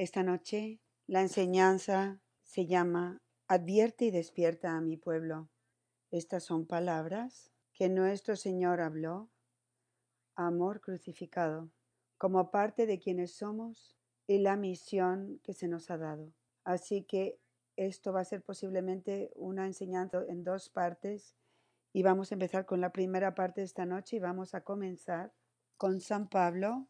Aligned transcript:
Esta 0.00 0.22
noche 0.22 0.80
la 1.06 1.20
enseñanza 1.20 2.22
se 2.42 2.66
llama 2.66 3.20
Advierte 3.48 4.06
y 4.06 4.10
despierta 4.10 4.74
a 4.74 4.80
mi 4.80 4.96
pueblo. 4.96 5.50
Estas 6.10 6.42
son 6.42 6.64
palabras 6.64 7.52
que 7.74 7.90
nuestro 7.90 8.34
Señor 8.34 8.80
habló, 8.80 9.28
amor 10.36 10.80
crucificado, 10.80 11.70
como 12.16 12.50
parte 12.50 12.86
de 12.86 12.98
quienes 12.98 13.34
somos 13.34 13.94
y 14.26 14.38
la 14.38 14.56
misión 14.56 15.38
que 15.42 15.52
se 15.52 15.68
nos 15.68 15.90
ha 15.90 15.98
dado. 15.98 16.32
Así 16.64 17.02
que 17.02 17.38
esto 17.76 18.10
va 18.10 18.20
a 18.20 18.24
ser 18.24 18.42
posiblemente 18.42 19.30
una 19.34 19.66
enseñanza 19.66 20.24
en 20.26 20.44
dos 20.44 20.70
partes 20.70 21.36
y 21.92 22.02
vamos 22.02 22.32
a 22.32 22.36
empezar 22.36 22.64
con 22.64 22.80
la 22.80 22.90
primera 22.90 23.34
parte 23.34 23.60
de 23.60 23.66
esta 23.66 23.84
noche 23.84 24.16
y 24.16 24.20
vamos 24.20 24.54
a 24.54 24.64
comenzar 24.64 25.34
con 25.76 26.00
San 26.00 26.30
Pablo 26.30 26.88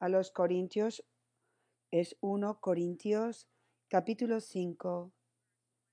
a 0.00 0.08
los 0.08 0.32
Corintios. 0.32 1.04
Es 1.92 2.16
1 2.22 2.58
Corintios 2.60 3.50
capítulo 3.88 4.40
5 4.40 5.12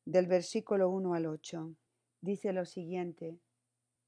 del 0.05 0.27
versículo 0.27 0.89
1 0.89 1.13
al 1.13 1.25
8. 1.25 1.75
Dice 2.21 2.53
lo 2.53 2.63
siguiente. 2.63 3.41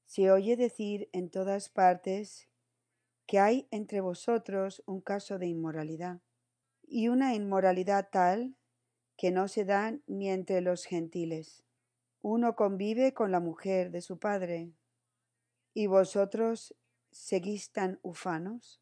Se 0.06 0.30
oye 0.30 0.56
decir 0.56 1.10
en 1.12 1.28
todas 1.28 1.68
partes 1.68 2.48
que 3.26 3.40
hay 3.40 3.68
entre 3.70 4.00
vosotros 4.00 4.82
un 4.86 5.02
caso 5.02 5.38
de 5.38 5.48
inmoralidad, 5.48 6.22
y 6.82 7.08
una 7.08 7.34
inmoralidad 7.34 8.08
tal 8.10 8.56
que 9.18 9.30
no 9.30 9.46
se 9.46 9.66
da 9.66 9.94
ni 10.06 10.30
entre 10.30 10.62
los 10.62 10.86
gentiles. 10.86 11.62
Uno 12.22 12.56
convive 12.56 13.12
con 13.12 13.30
la 13.30 13.40
mujer 13.40 13.90
de 13.90 14.00
su 14.00 14.18
padre, 14.18 14.72
y 15.74 15.88
vosotros 15.88 16.74
seguís 17.10 17.70
tan 17.70 18.00
ufanos. 18.00 18.80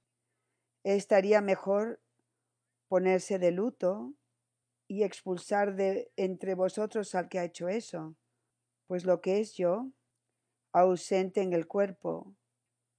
Estaría 0.85 1.41
mejor 1.41 2.01
ponerse 2.91 3.39
de 3.39 3.53
luto 3.53 4.15
y 4.89 5.05
expulsar 5.05 5.77
de 5.77 6.11
entre 6.17 6.57
vosotros 6.57 7.15
al 7.15 7.29
que 7.29 7.39
ha 7.39 7.45
hecho 7.45 7.69
eso, 7.69 8.17
pues 8.89 9.05
lo 9.05 9.21
que 9.21 9.39
es 9.39 9.55
yo, 9.55 9.93
ausente 10.73 11.41
en 11.41 11.53
el 11.53 11.69
cuerpo, 11.69 12.35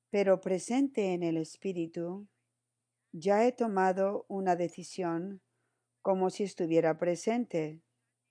pero 0.10 0.40
presente 0.40 1.14
en 1.14 1.24
el 1.24 1.36
espíritu, 1.36 2.26
ya 3.12 3.46
he 3.46 3.52
tomado 3.52 4.26
una 4.30 4.56
decisión 4.56 5.42
como 6.02 6.30
si 6.30 6.44
estuviera 6.44 6.98
presente, 6.98 7.82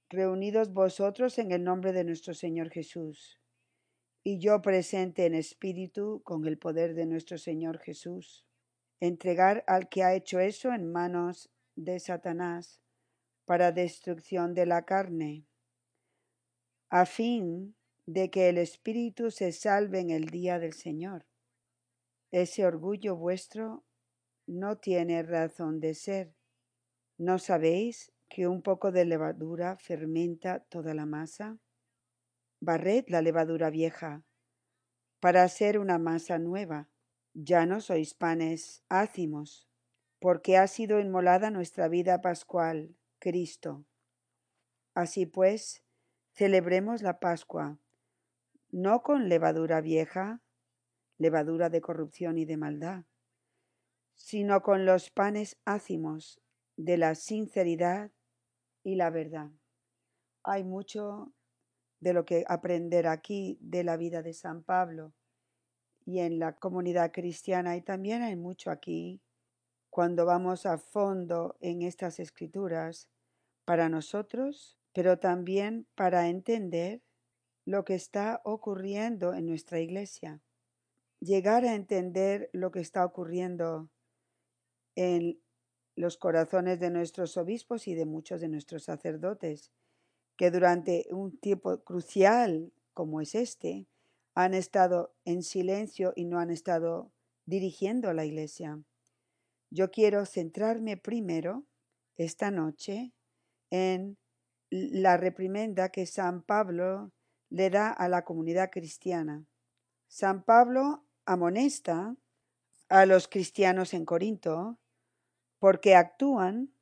reunidos 0.09 0.73
vosotros 0.73 1.39
en 1.39 1.53
el 1.53 1.63
nombre 1.63 1.93
de 1.93 2.05
nuestro 2.05 2.33
Señor 2.33 2.71
Jesús, 2.71 3.39
y 4.25 4.39
yo 4.39 4.63
presente 4.63 5.27
en 5.27 5.35
espíritu 5.35 6.23
con 6.25 6.47
el 6.47 6.57
poder 6.57 6.95
de 6.95 7.05
nuestro 7.05 7.37
Señor 7.37 7.81
Jesús, 7.81 8.47
entregar 9.01 9.65
al 9.67 9.89
que 9.89 10.03
ha 10.03 10.15
hecho 10.15 10.41
eso 10.41 10.73
en 10.73 10.91
manos 10.93 11.51
de 11.77 11.99
Satanás 12.01 12.81
para 13.45 13.73
destrucción 13.73 14.55
de 14.55 14.67
la 14.67 14.85
carne, 14.85 15.47
a 16.89 17.07
fin 17.07 17.77
de 18.07 18.31
que 18.31 18.49
el 18.49 18.59
espíritu 18.59 19.31
se 19.31 19.53
salve 19.53 20.01
en 20.01 20.11
el 20.11 20.27
día 20.27 20.59
del 20.59 20.73
Señor. 20.73 21.27
Ese 22.31 22.65
orgullo 22.65 23.17
vuestro 23.17 23.85
no 24.47 24.79
tiene 24.79 25.23
razón 25.23 25.81
de 25.81 25.95
ser 25.95 26.35
¿No 27.21 27.39
sabéis 27.39 28.13
que 28.31 28.49
un 28.49 28.63
poco 28.63 28.93
de 28.93 29.05
levadura 29.05 29.77
fermenta 29.77 30.61
toda 30.71 30.95
la 30.95 31.05
masa? 31.05 31.59
Barred 32.61 33.05
la 33.09 33.21
levadura 33.21 33.69
vieja 33.69 34.25
para 35.21 35.43
hacer 35.43 35.79
una 35.79 35.99
masa 35.99 36.39
nueva. 36.39 36.89
Ya 37.35 37.67
no 37.67 37.83
sois 37.83 38.15
panes 38.15 38.85
ácimos, 38.89 39.69
porque 40.21 40.59
ha 40.59 40.67
sido 40.67 41.01
inmolada 41.01 41.51
nuestra 41.51 41.89
vida 41.89 42.21
pascual, 42.21 42.95
Cristo. 43.19 43.85
Así 44.95 45.25
pues, 45.25 45.83
celebremos 46.33 47.03
la 47.03 47.19
Pascua, 47.19 47.79
no 48.71 49.03
con 49.03 49.29
levadura 49.29 49.81
vieja, 49.81 50.43
levadura 51.17 51.71
de 51.71 51.81
corrupción 51.81 52.39
y 52.39 52.45
de 52.45 52.59
maldad, 52.59 53.05
sino 54.15 54.63
con 54.63 54.85
los 54.85 55.11
panes 55.11 55.59
ácimos 55.65 56.41
de 56.77 56.99
la 56.99 57.15
sinceridad 57.15 58.13
y 58.83 58.97
la 58.97 59.11
verdad. 59.11 59.51
Hay 60.43 60.65
mucho 60.65 61.33
de 62.01 62.13
lo 62.13 62.25
que 62.27 62.45
aprender 62.47 63.07
aquí 63.07 63.59
de 63.61 63.85
la 63.85 63.97
vida 63.97 64.23
de 64.23 64.35
San 64.35 64.63
Pablo 64.63 65.15
y 66.05 66.21
en 66.21 66.39
la 66.39 66.55
comunidad 66.57 67.11
cristiana 67.13 67.77
y 67.77 67.83
también 67.83 68.23
hay 68.23 68.37
mucho 68.37 68.71
aquí 68.71 69.23
cuando 69.91 70.25
vamos 70.25 70.67
a 70.67 70.79
fondo 70.79 71.57
en 71.61 71.83
estas 71.83 72.21
escrituras 72.21 73.09
para 73.65 73.89
nosotros, 73.89 74.79
pero 74.93 75.19
también 75.19 75.87
para 75.95 76.29
entender 76.29 77.03
lo 77.65 77.85
que 77.85 77.95
está 77.95 78.41
ocurriendo 78.45 79.35
en 79.35 79.47
nuestra 79.47 79.81
iglesia. 79.81 80.41
Llegar 81.21 81.65
a 81.65 81.75
entender 81.75 82.49
lo 82.53 82.71
que 82.71 82.81
está 82.81 83.05
ocurriendo 83.05 83.91
en 84.95 85.41
los 85.97 86.17
corazones 86.17 86.81
de 86.81 86.91
nuestros 86.91 87.37
obispos 87.37 87.87
y 87.87 87.95
de 87.95 88.07
muchos 88.07 88.41
de 88.41 88.49
nuestros 88.49 88.85
sacerdotes, 88.85 89.71
que 90.37 90.51
durante 90.51 91.07
un 91.11 91.39
tiempo 91.39 91.83
crucial 91.85 92.73
como 92.95 93.21
es 93.21 93.35
este, 93.35 93.87
han 94.35 94.55
estado 94.55 95.15
en 95.25 95.43
silencio 95.43 96.13
y 96.17 96.25
no 96.25 96.39
han 96.39 96.51
estado 96.51 97.13
dirigiendo 97.45 98.13
la 98.13 98.25
iglesia. 98.25 98.81
Yo 99.71 99.91
quiero 99.93 100.27
centrarme 100.27 100.97
primero 100.97 101.65
esta 102.17 102.51
noche 102.51 103.13
en 103.71 104.19
la 104.71 105.17
reprimenda 105.17 105.91
que 105.91 106.07
San 106.07 106.43
Pablo 106.43 107.13
le 107.51 107.71
da 107.71 107.91
a 107.91 108.09
la 108.09 108.25
comunidad 108.25 108.71
cristiana. 108.71 109.47
San 110.09 110.45
Pablo 110.45 111.07
amonesta 111.25 112.17
a 112.89 113.07
los 113.07 113.29
cristianos 113.29 113.95
en 113.95 114.05
Corinto 114.05 114.81
porque 115.61 115.95
actúan 115.95 116.75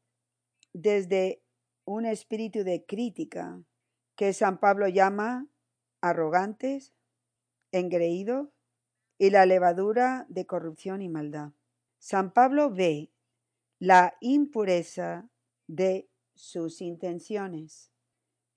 desde 0.72 1.42
un 1.84 2.06
espíritu 2.06 2.64
de 2.64 2.86
crítica 2.86 3.62
que 4.16 4.32
San 4.32 4.58
Pablo 4.60 4.88
llama 4.88 5.46
arrogantes, 6.00 6.94
engreídos 7.70 8.48
y 9.18 9.30
la 9.30 9.44
levadura 9.44 10.24
de 10.28 10.46
corrupción 10.46 11.02
y 11.02 11.08
maldad. 11.08 11.52
San 11.98 12.32
Pablo 12.32 12.70
ve 12.70 13.12
la 13.78 14.16
impureza 14.20 15.28
de 15.66 16.08
sus 16.34 16.80
intenciones. 16.80 17.92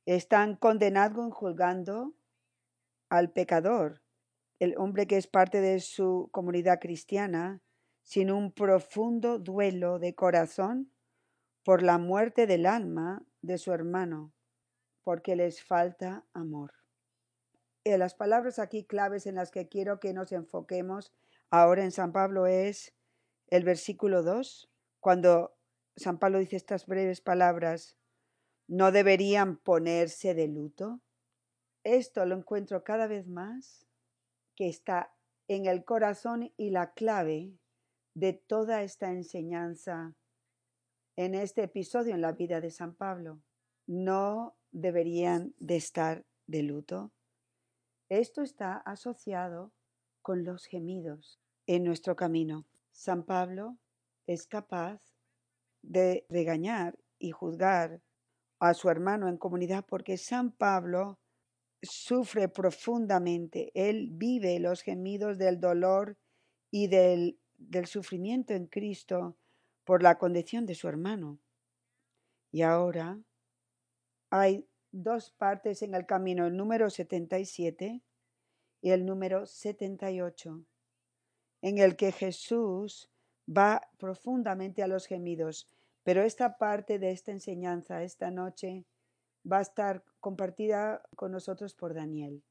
Están 0.05 0.55
condenando 0.55 1.29
juzgando 1.31 2.13
al 3.09 3.31
pecador, 3.31 4.01
el 4.59 4.75
hombre 4.77 5.07
que 5.07 5.17
es 5.17 5.27
parte 5.27 5.59
de 5.59 5.79
su 5.79 6.29
comunidad 6.31 6.79
cristiana, 6.79 7.61
sin 8.03 8.31
un 8.31 8.51
profundo 8.51 9.37
duelo 9.37 9.99
de 9.99 10.15
corazón 10.15 10.91
por 11.63 11.83
la 11.83 11.97
muerte 11.97 12.47
del 12.47 12.65
alma 12.65 13.23
de 13.41 13.57
su 13.57 13.73
hermano, 13.73 14.33
porque 15.03 15.35
les 15.35 15.63
falta 15.63 16.25
amor. 16.33 16.73
Y 17.83 17.97
las 17.97 18.13
palabras 18.13 18.59
aquí 18.59 18.85
claves 18.85 19.25
en 19.25 19.35
las 19.35 19.51
que 19.51 19.67
quiero 19.67 19.99
que 19.99 20.13
nos 20.13 20.31
enfoquemos 20.31 21.13
ahora 21.49 21.83
en 21.83 21.91
San 21.91 22.11
Pablo 22.11 22.45
es 22.45 22.93
el 23.51 23.63
versículo 23.65 24.23
2, 24.23 24.71
cuando 24.99 25.55
San 25.97 26.17
Pablo 26.17 26.39
dice 26.39 26.55
estas 26.55 26.87
breves 26.87 27.21
palabras, 27.21 27.97
¿no 28.67 28.91
deberían 28.91 29.57
ponerse 29.57 30.33
de 30.33 30.47
luto? 30.47 31.01
Esto 31.83 32.25
lo 32.25 32.35
encuentro 32.35 32.83
cada 32.83 33.07
vez 33.07 33.27
más 33.27 33.85
que 34.55 34.69
está 34.69 35.13
en 35.49 35.65
el 35.65 35.83
corazón 35.83 36.53
y 36.55 36.69
la 36.69 36.93
clave 36.93 37.53
de 38.13 38.33
toda 38.33 38.83
esta 38.83 39.11
enseñanza 39.11 40.15
en 41.17 41.35
este 41.35 41.63
episodio 41.63 42.15
en 42.15 42.21
la 42.21 42.31
vida 42.31 42.61
de 42.61 42.71
San 42.71 42.95
Pablo. 42.95 43.41
No 43.85 44.55
deberían 44.71 45.53
de 45.59 45.75
estar 45.75 46.25
de 46.47 46.63
luto. 46.63 47.11
Esto 48.07 48.43
está 48.43 48.77
asociado 48.77 49.73
con 50.21 50.45
los 50.45 50.65
gemidos 50.67 51.41
en 51.67 51.83
nuestro 51.83 52.15
camino. 52.15 52.65
San 53.01 53.23
Pablo 53.23 53.77
es 54.27 54.47
capaz 54.47 55.01
de 55.81 56.25
regañar 56.29 56.99
y 57.17 57.31
juzgar 57.31 58.01
a 58.59 58.73
su 58.73 58.89
hermano 58.89 59.27
en 59.27 59.37
comunidad 59.37 59.85
porque 59.87 60.17
San 60.17 60.51
Pablo 60.51 61.19
sufre 61.81 62.47
profundamente. 62.47 63.71
Él 63.73 64.09
vive 64.11 64.59
los 64.59 64.81
gemidos 64.83 65.37
del 65.39 65.59
dolor 65.59 66.17
y 66.69 66.87
del 66.87 67.41
del 67.69 67.85
sufrimiento 67.85 68.53
en 68.53 68.67
Cristo 68.67 69.37
por 69.83 70.03
la 70.03 70.17
condición 70.17 70.65
de 70.65 70.75
su 70.75 70.87
hermano. 70.87 71.39
Y 72.51 72.63
ahora 72.63 73.19
hay 74.29 74.67
dos 74.91 75.31
partes 75.31 75.81
en 75.81 75.93
el 75.93 76.05
camino, 76.05 76.47
el 76.47 76.57
número 76.57 76.89
77 76.89 78.01
y 78.81 78.89
el 78.89 79.05
número 79.05 79.45
78, 79.45 80.65
en 81.61 81.77
el 81.77 81.95
que 81.95 82.11
Jesús 82.11 83.09
va 83.47 83.89
profundamente 83.97 84.83
a 84.83 84.87
los 84.87 85.05
gemidos, 85.05 85.67
Pero 86.03 86.23
esta 86.23 86.57
parte 86.57 86.97
de 86.97 87.11
esta 87.11 87.31
enseñanza 87.31 88.01
esta 88.01 88.31
noche 88.31 88.85
va 89.45 89.59
a 89.59 89.61
estar 89.61 90.03
compartida 90.19 91.03
con 91.15 91.31
nosotros 91.31 91.75
por 91.75 91.93
Daniel. 91.93 92.41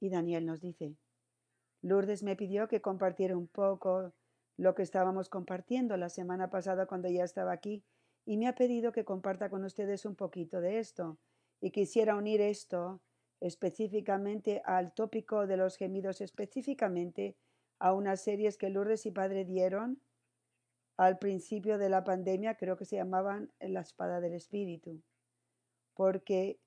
Y 0.00 0.08
Daniel 0.08 0.46
nos 0.46 0.60
dice, 0.62 0.96
Lourdes 1.82 2.22
me 2.22 2.34
pidió 2.34 2.66
que 2.66 2.80
compartiera 2.80 3.36
un 3.36 3.46
poco 3.46 4.14
lo 4.56 4.74
que 4.74 4.82
estábamos 4.82 5.28
compartiendo 5.28 5.98
la 5.98 6.08
semana 6.08 6.48
pasada 6.48 6.86
cuando 6.86 7.08
ya 7.08 7.24
estaba 7.24 7.52
aquí 7.52 7.84
y 8.24 8.36
me 8.36 8.48
ha 8.48 8.54
pedido 8.54 8.90
que 8.90 9.04
comparta 9.04 9.48
con 9.50 9.64
ustedes 9.64 10.04
un 10.04 10.16
poquito 10.16 10.60
de 10.60 10.78
esto. 10.78 11.18
Y 11.60 11.70
quisiera 11.70 12.16
unir 12.16 12.40
esto 12.40 13.00
específicamente 13.40 14.62
al 14.64 14.92
tópico 14.92 15.46
de 15.46 15.56
los 15.56 15.76
gemidos, 15.76 16.20
específicamente 16.20 17.36
a 17.78 17.92
unas 17.92 18.22
series 18.22 18.56
que 18.56 18.70
Lourdes 18.70 19.06
y 19.06 19.10
Padre 19.10 19.44
dieron 19.44 20.00
al 20.96 21.18
principio 21.18 21.78
de 21.78 21.88
la 21.88 22.02
pandemia, 22.02 22.56
creo 22.56 22.76
que 22.76 22.84
se 22.84 22.96
llamaban 22.96 23.52
La 23.60 23.80
espada 23.80 24.20
del 24.20 24.34
espíritu, 24.34 25.00
porque 25.94 26.60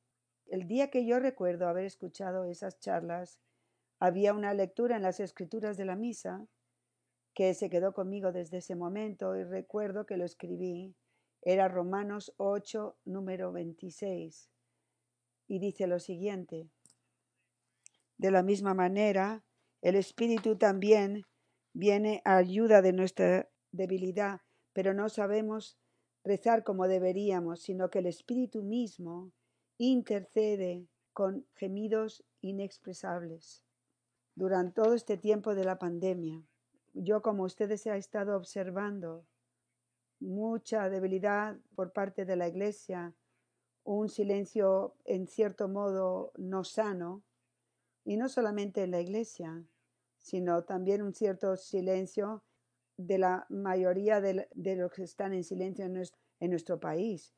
el 0.48 0.68
día 0.68 0.90
que 0.90 1.06
yo 1.06 1.20
recuerdo 1.20 1.68
haber 1.68 1.86
escuchado 1.86 2.46
esas 2.46 2.80
charlas, 2.80 3.40
había 4.00 4.34
una 4.34 4.54
lectura 4.54 4.96
en 4.96 5.04
las 5.04 5.20
escrituras 5.20 5.78
de 5.78 5.86
la 5.86 5.96
misa 5.96 6.48
que 7.34 7.54
se 7.54 7.70
quedó 7.70 7.94
conmigo 7.94 8.32
desde 8.32 8.58
ese 8.58 8.76
momento 8.76 9.36
y 9.36 9.44
recuerdo 9.44 10.06
que 10.06 10.18
lo 10.18 10.26
escribí. 10.26 10.96
Era 11.42 11.68
Romanos 11.68 12.34
8, 12.38 12.98
número 13.06 13.52
26. 13.52 14.50
Y 15.48 15.60
dice 15.60 15.88
lo 15.88 16.00
siguiente. 16.00 16.68
De 18.18 18.32
la 18.32 18.44
misma 18.44 18.74
manera, 18.74 19.44
el 19.82 19.96
Espíritu 19.96 20.58
también 20.58 21.24
viene 21.74 22.22
a 22.26 22.38
ayuda 22.38 22.82
de 22.82 22.94
nuestra 22.94 23.50
debilidad, 23.72 24.42
pero 24.74 24.94
no 24.94 25.10
sabemos 25.10 25.78
rezar 26.24 26.64
como 26.64 26.88
deberíamos, 26.88 27.62
sino 27.62 27.90
que 27.90 28.00
el 28.00 28.06
Espíritu 28.06 28.62
mismo 28.62 29.32
intercede 29.78 30.88
con 31.14 31.46
gemidos 31.56 32.24
inexpresables. 32.42 33.64
Durante 34.36 34.82
todo 34.82 34.94
este 34.94 35.18
tiempo 35.18 35.56
de 35.56 35.66
la 35.66 35.80
pandemia, 35.80 36.44
yo 36.94 37.22
como 37.22 37.44
ustedes 37.44 37.86
he 37.86 37.98
estado 37.98 38.38
observando 38.38 39.26
mucha 40.20 40.90
debilidad 40.90 41.58
por 41.76 41.92
parte 41.92 42.26
de 42.26 42.36
la 42.36 42.48
Iglesia, 42.48 43.16
un 43.84 44.10
silencio 44.10 44.96
en 45.06 45.28
cierto 45.28 45.68
modo 45.68 46.32
no 46.38 46.64
sano, 46.64 47.24
y 48.06 48.18
no 48.18 48.30
solamente 48.30 48.84
en 48.84 48.92
la 48.92 49.02
Iglesia, 49.02 49.64
sino 50.20 50.64
también 50.64 51.02
un 51.02 51.14
cierto 51.14 51.58
silencio 51.58 52.44
de 52.98 53.18
la 53.18 53.46
mayoría 53.50 54.22
de, 54.22 54.48
los 54.76 54.92
que 54.92 55.04
están 55.04 55.34
en 55.34 55.44
silencio 55.44 55.86
en 55.86 56.50
nuestro, 56.50 56.80
país. 56.80 57.34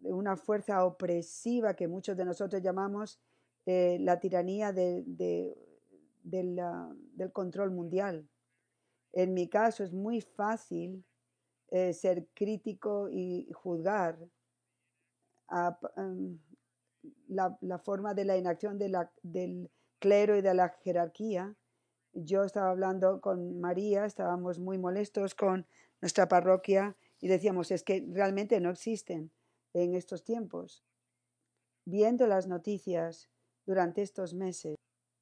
Una 0.00 0.36
fuerza 0.36 0.84
opresiva 0.84 1.74
que 1.74 1.88
muchos 1.88 2.16
de 2.16 2.24
nosotros 2.24 2.62
llamamos 2.62 3.20
eh, 3.66 3.98
la 4.00 4.18
tiranía 4.20 4.72
del 4.72 5.54
control 7.32 7.70
mundial. 7.70 8.28
En 9.12 9.34
mi 9.34 9.48
caso 9.48 9.84
es 9.84 9.92
muy 9.92 10.20
fácil 10.20 11.04
eh, 11.68 11.92
ser 11.92 12.26
crítico 12.34 13.08
y 13.10 13.50
juzgar 13.52 14.18
em, 15.96 16.38
la, 17.28 17.78
forma 17.78 18.14
de 18.14 18.24
la 18.24 18.36
inacción 18.36 18.78
del 18.78 19.70
clero 19.98 20.36
y 20.36 20.42
de 20.42 20.54
la 20.54 20.70
jerarquía 20.82 21.56
yo 22.14 22.44
estaba 22.44 22.70
hablando 22.70 23.20
con 23.20 23.60
María, 23.60 24.04
estábamos 24.04 24.58
muy 24.58 24.78
molestos 24.78 25.34
con 25.34 25.66
nuestra 26.00 26.28
parroquia 26.28 26.96
y 27.20 27.28
decíamos, 27.28 27.70
es 27.70 27.82
que 27.82 28.06
realmente 28.08 28.60
no 28.60 28.70
existen 28.70 29.32
en 29.72 29.94
estos 29.94 30.22
tiempos. 30.22 30.84
Viendo 31.84 32.26
las 32.26 32.46
noticias 32.46 33.28
durante 33.66 34.02
estos 34.02 34.32
meses, 34.32 34.76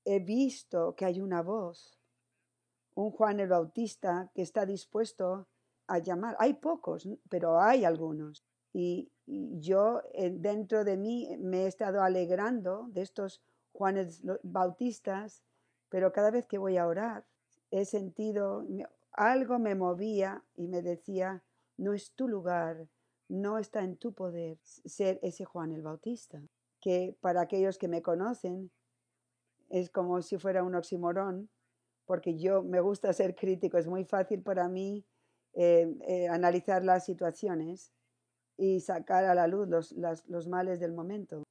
he 0.05 0.21
visto 0.21 0.95
que 0.95 1.07
hay 1.07 1.21
una 1.21 1.43
voz, 1.43 1.99
un 2.95 3.11
Juan 3.11 3.41
el 3.41 3.49
Bautista 3.49 4.31
que 4.35 4.43
está 4.43 4.67
dispuesto 4.67 5.49
a 5.87 5.99
llamar. 5.99 6.37
Hay 6.39 6.55
pocos, 6.55 7.09
pero 7.29 7.61
hay 7.61 7.85
algunos. 7.85 8.45
Y, 8.73 9.11
yo 9.25 10.03
eh, 10.15 10.31
dentro 10.31 10.85
de 10.85 10.97
mí 10.97 11.29
me 11.39 11.63
he 11.63 11.67
estado 11.69 12.03
alegrando 12.03 12.89
de 12.89 13.03
estos 13.03 13.41
Juanes 13.73 14.23
Bautistas 14.43 15.43
pero 15.93 16.11
cada 16.11 16.31
vez 16.31 16.47
que 16.47 16.57
voy 16.57 16.79
a 16.79 16.87
orar, 16.87 17.27
he 17.71 17.85
sentido, 17.85 18.67
algo 19.13 19.59
me 19.59 19.75
movía 19.75 20.43
y 20.55 20.67
me 20.67 20.81
decía, 20.81 21.45
no 21.77 21.93
es 21.93 22.15
tu 22.15 22.29
lugar, 22.29 22.89
no 23.29 23.59
está 23.59 23.85
en 23.85 23.99
tu 23.99 24.15
poder 24.15 24.57
ser 24.63 25.21
ese 25.23 25.45
Juan 25.45 25.71
el 25.71 25.83
Bautista, 25.83 26.41
que 26.81 27.15
para 27.21 27.43
aquellos 27.43 27.77
que 27.77 27.89
me 27.89 28.01
conocen 28.01 28.71
es 29.69 29.91
como 29.91 30.23
si 30.23 30.39
fuera 30.39 30.65
un 30.65 30.77
oximorón, 30.77 31.51
porque 32.07 32.39
yo 32.39 32.63
me 32.63 32.81
gusta 32.81 33.13
ser 33.13 33.35
crítico, 33.35 33.77
es 33.77 33.87
muy 33.87 34.07
fácil 34.07 34.41
para 34.41 34.71
mí 34.71 35.05
eh, 35.53 35.95
eh, 36.09 36.27
analizar 36.29 36.83
las 36.83 37.05
situaciones 37.05 37.93
y 38.57 38.81
sacar 38.81 39.27
a 39.27 39.35
la 39.35 39.47
luz 39.47 39.69
los, 39.69 39.93
los 40.27 40.49
males 40.49 40.81
del 40.81 40.95
momento. 40.95 41.43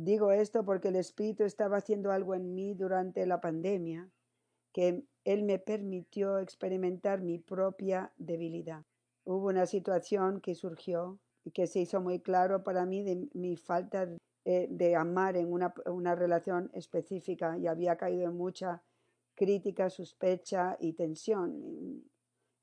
Digo 0.00 0.30
esto 0.30 0.64
porque 0.64 0.88
el 0.88 0.96
Espíritu 0.96 1.42
estaba 1.42 1.78
haciendo 1.78 2.12
algo 2.12 2.36
en 2.36 2.54
mí 2.54 2.72
durante 2.72 3.26
la 3.26 3.40
pandemia, 3.40 4.08
que 4.72 5.02
Él 5.24 5.42
me 5.42 5.58
permitió 5.58 6.38
experimentar 6.38 7.20
mi 7.20 7.40
propia 7.40 8.12
debilidad. 8.16 8.84
Hubo 9.24 9.48
una 9.48 9.66
situación 9.66 10.40
que 10.40 10.54
surgió 10.54 11.18
y 11.44 11.50
que 11.50 11.66
se 11.66 11.80
hizo 11.80 12.00
muy 12.00 12.20
claro 12.20 12.62
para 12.62 12.86
mí 12.86 13.02
de 13.02 13.28
mi 13.34 13.56
falta 13.56 14.08
eh, 14.44 14.68
de 14.70 14.94
amar 14.94 15.36
en 15.36 15.52
una, 15.52 15.74
una 15.86 16.14
relación 16.14 16.70
específica 16.74 17.58
y 17.58 17.66
había 17.66 17.96
caído 17.96 18.30
en 18.30 18.36
mucha 18.36 18.84
crítica, 19.34 19.90
sospecha 19.90 20.76
y 20.78 20.92
tensión. 20.92 22.04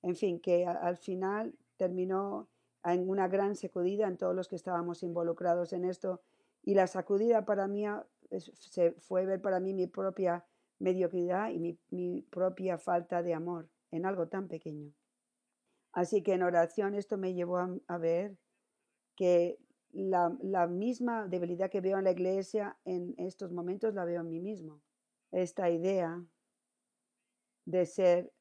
En 0.04 0.16
fin, 0.16 0.40
que 0.40 0.66
al 0.66 0.96
final 0.96 1.54
terminó 1.76 2.48
en 2.86 3.10
una 3.10 3.28
gran 3.28 3.58
sacudida 3.58 4.08
en 4.08 4.16
todos 4.16 4.34
los 4.34 4.48
que 4.48 4.56
estábamos 4.56 5.04
involucrados 5.04 5.74
en 5.74 5.84
esto 5.84 6.22
y 6.66 6.74
la 6.74 6.88
sacudida 6.88 7.46
para 7.46 7.68
mí 7.68 7.86
se 8.40 8.92
fue 8.94 9.26
ver 9.26 9.40
para 9.40 9.60
mí 9.60 9.74
mi 9.74 9.86
propia 9.86 10.44
mediocridad 10.80 11.52
y 11.52 11.80
mi, 11.92 12.22
propia 12.24 12.78
falta 12.80 13.22
de 13.22 13.34
amor 13.36 13.70
en 13.92 14.06
algo 14.06 14.28
tan 14.28 14.48
pequeño. 14.48 14.92
Así 15.94 16.24
que 16.24 16.34
en 16.34 16.42
oración 16.42 16.96
esto 16.96 17.18
me 17.18 17.34
llevó 17.34 17.60
a, 17.88 17.98
ver 17.98 18.36
que 19.16 19.60
la, 19.92 20.36
la, 20.42 20.68
misma 20.68 21.28
debilidad 21.28 21.70
que 21.70 21.82
veo 21.82 22.00
en 22.00 22.04
la 22.04 22.12
iglesia 22.12 22.78
en 22.84 23.14
estos 23.18 23.52
momentos 23.52 23.94
la 23.94 24.04
veo 24.04 24.22
en 24.22 24.28
mí 24.28 24.40
mismo. 24.40 24.82
Esta 25.32 25.70
idea 25.70 26.22
de 27.66 27.86
ser 27.86 28.34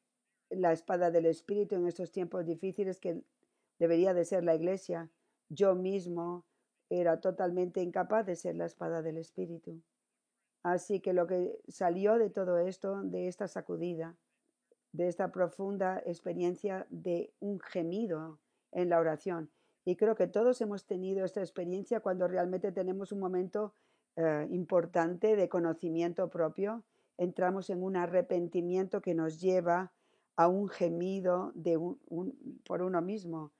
la 0.48 0.72
espada 0.72 1.10
del 1.10 1.26
Espíritu 1.26 1.76
en 1.76 1.86
estos 1.86 2.10
tiempos 2.10 2.46
difíciles 2.46 2.98
que 2.98 3.22
debería 3.78 4.14
de 4.14 4.24
ser 4.24 4.44
la 4.44 4.54
iglesia, 4.54 5.10
yo 5.48 5.74
mismo 5.74 6.46
era 7.00 7.20
totalmente 7.20 7.80
incapaz 7.82 8.26
de 8.26 8.36
ser 8.36 8.56
la 8.56 8.66
espada 8.66 9.02
del 9.02 9.18
Espíritu. 9.18 9.82
Así 10.62 11.00
que 11.00 11.12
lo 11.12 11.26
que 11.26 11.60
salió 11.68 12.18
de 12.18 12.30
todo 12.30 12.58
esto, 12.58 13.02
de 13.02 13.28
esta 13.28 13.48
sacudida, 13.48 14.16
de 14.92 15.08
esta 15.08 15.30
profunda 15.30 16.02
experiencia 16.06 16.86
de 16.88 17.32
un 17.40 17.60
gemido 17.60 18.38
en 18.72 18.88
la 18.88 18.98
oración. 18.98 19.50
Y 19.84 19.96
creo 19.96 20.14
que 20.14 20.26
todos 20.26 20.60
hemos 20.60 20.86
tenido 20.86 21.24
esta 21.24 21.40
experiencia 21.40 22.00
cuando 22.00 22.28
realmente 22.28 22.72
tenemos 22.72 23.12
un 23.12 23.20
momento 23.20 23.74
eh, 24.16 24.46
importante 24.50 25.36
de 25.36 25.48
conocimiento 25.48 26.30
propio, 26.30 26.84
entramos 27.18 27.68
en 27.70 27.82
un 27.82 27.96
arrepentimiento 27.96 29.02
que 29.02 29.14
nos 29.14 29.40
lleva 29.40 29.92
a 30.36 30.48
un 30.48 30.68
gemido 30.68 31.52
de 31.54 31.78
por 32.64 32.82
uno 32.82 33.02
mismo, 33.02 33.52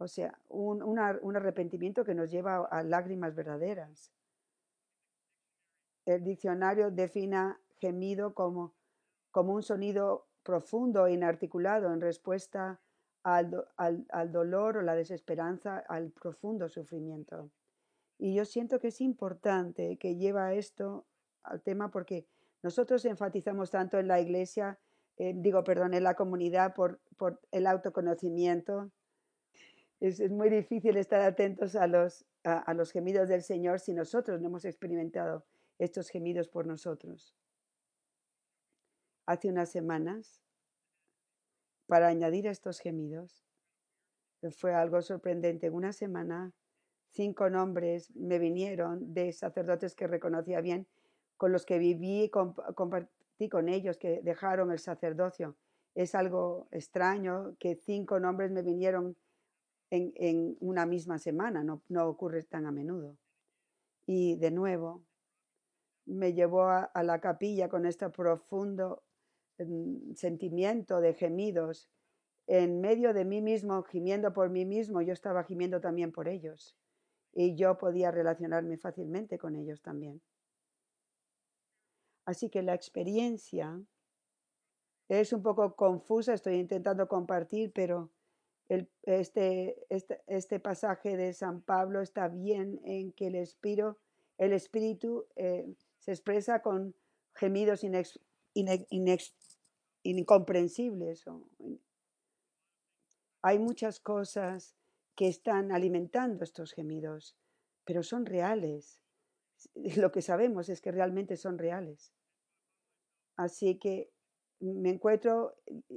o 0.00 0.08
sea, 0.08 0.38
un, 0.48 0.98
arrepentimiento 0.98 2.04
que 2.04 2.14
nos 2.14 2.30
lleva 2.30 2.64
a, 2.64 2.82
lágrimas 2.82 3.34
verdaderas. 3.34 4.10
El 6.06 6.24
diccionario 6.24 6.90
define 6.90 7.56
gemido 7.78 8.32
como, 8.32 8.72
como 9.30 9.52
un 9.52 9.62
sonido 9.62 10.26
profundo 10.42 11.06
e 11.06 11.12
inarticulado 11.12 11.92
en 11.92 12.00
respuesta 12.00 12.80
al, 13.24 13.68
al, 13.76 14.32
dolor 14.32 14.78
o 14.78 14.82
la 14.82 14.94
desesperanza, 14.94 15.84
al 15.86 16.12
profundo 16.12 16.70
sufrimiento. 16.70 17.50
Y 18.16 18.34
yo 18.34 18.46
siento 18.46 18.78
que 18.78 18.88
es 18.88 19.02
importante 19.02 19.98
que 19.98 20.16
lleva 20.16 20.54
esto 20.54 21.04
al 21.42 21.60
tema 21.60 21.90
porque 21.90 22.26
nosotros 22.62 23.04
enfatizamos 23.04 23.70
tanto 23.70 23.98
en 23.98 24.08
la 24.08 24.18
iglesia, 24.18 24.78
digo, 25.18 25.62
perdón, 25.62 25.92
en 25.92 26.04
la 26.04 26.14
comunidad 26.14 26.72
por, 26.72 27.00
por 27.18 27.38
el 27.50 27.66
autoconocimiento, 27.66 28.90
es, 30.00 30.30
muy 30.30 30.48
difícil 30.48 30.96
estar 30.96 31.20
atentos 31.20 31.76
a 31.76 31.86
los, 31.86 32.24
a, 32.42 32.72
los 32.74 32.90
gemidos 32.90 33.28
del 33.28 33.42
Señor 33.42 33.80
si 33.80 33.92
nosotros 33.92 34.40
no 34.40 34.48
hemos 34.48 34.64
experimentado 34.64 35.44
estos 35.78 36.08
gemidos 36.08 36.48
por 36.48 36.66
nosotros. 36.66 37.34
Hace 39.26 39.48
unas 39.48 39.70
semanas, 39.70 40.42
para 41.86 42.08
añadir 42.08 42.48
a 42.48 42.50
estos 42.50 42.80
gemidos, 42.80 43.44
Fue 44.56 44.72
algo 44.72 45.02
sorprendente. 45.02 45.66
En 45.66 45.74
una 45.74 45.92
semana, 45.92 46.54
cinco 47.10 47.50
nombres 47.50 48.10
me 48.16 48.38
vinieron 48.38 49.12
de 49.12 49.32
sacerdotes 49.32 49.94
que 49.94 50.06
reconocía 50.06 50.62
bien, 50.62 50.86
con 51.36 51.52
los 51.52 51.66
que 51.66 51.78
viví 51.78 52.22
y 52.22 52.30
compartí 52.30 53.50
con 53.50 53.68
ellos, 53.68 53.98
que 53.98 54.22
dejaron 54.22 54.72
el 54.72 54.78
sacerdocio. 54.78 55.56
Es 55.94 56.14
algo 56.14 56.68
extraño 56.70 57.54
que 57.58 57.74
cinco 57.74 58.18
nombres 58.18 58.50
me 58.50 58.62
vinieron 58.62 59.14
en, 59.90 60.56
una 60.60 60.86
misma 60.86 61.18
semana, 61.18 61.64
no, 61.64 61.82
no 61.88 62.08
ocurre 62.08 62.42
tan 62.44 62.66
a 62.66 62.72
menudo. 62.72 63.16
Y 64.06 64.36
de 64.36 64.50
nuevo, 64.50 65.04
me 66.06 66.32
llevó 66.32 66.64
a, 66.64 66.90
la 67.02 67.20
capilla 67.20 67.68
con 67.68 67.86
este 67.86 68.08
profundo 68.10 69.02
mm, 69.58 70.14
sentimiento 70.14 71.00
de 71.00 71.14
gemidos. 71.14 71.90
En 72.46 72.80
medio 72.80 73.12
de 73.14 73.24
mí 73.24 73.40
mismo, 73.42 73.82
gimiendo 73.84 74.32
por 74.32 74.50
mí 74.50 74.64
mismo, 74.64 75.02
yo 75.02 75.12
estaba 75.12 75.44
gimiendo 75.44 75.80
también 75.80 76.12
por 76.12 76.28
ellos. 76.28 76.76
Y 77.32 77.54
yo 77.54 77.78
podía 77.78 78.10
relacionarme 78.10 78.76
fácilmente 78.76 79.38
con 79.38 79.54
ellos 79.54 79.82
también. 79.82 80.20
Así 82.24 82.50
que 82.50 82.62
la 82.62 82.74
experiencia 82.74 83.80
es 85.08 85.32
un 85.32 85.42
poco 85.42 85.74
confusa, 85.74 86.34
estoy 86.34 86.56
intentando 86.56 87.08
compartir, 87.08 87.72
pero 87.72 88.10
este, 89.02 89.84
este, 89.88 90.22
este, 90.28 90.60
pasaje 90.60 91.16
de 91.16 91.32
San 91.32 91.60
Pablo 91.60 92.00
está 92.00 92.28
bien 92.28 92.80
en 92.84 93.12
que 93.12 93.26
el 93.26 93.34
espíritu, 93.34 93.96
el 94.38 94.52
espíritu 94.52 95.26
eh, 95.34 95.74
se 95.98 96.12
expresa 96.12 96.62
con 96.62 96.94
gemidos 97.34 97.84
incomprensibles. 100.04 101.24
Hay 103.42 103.58
muchas 103.58 103.98
cosas 103.98 104.76
que 105.16 105.26
están 105.26 105.72
alimentando 105.72 106.44
estos 106.44 106.72
gemidos, 106.72 107.36
pero 107.84 108.02
son 108.02 108.24
reales. 108.24 109.00
Lo 109.96 110.12
que 110.12 110.22
sabemos 110.22 110.68
es 110.68 110.80
que 110.80 110.92
realmente 110.92 111.36
son 111.36 111.58
reales. 111.58 112.12
Así 113.36 113.78
que 113.78 114.12
me 114.60 114.90
encuentro 114.90 115.56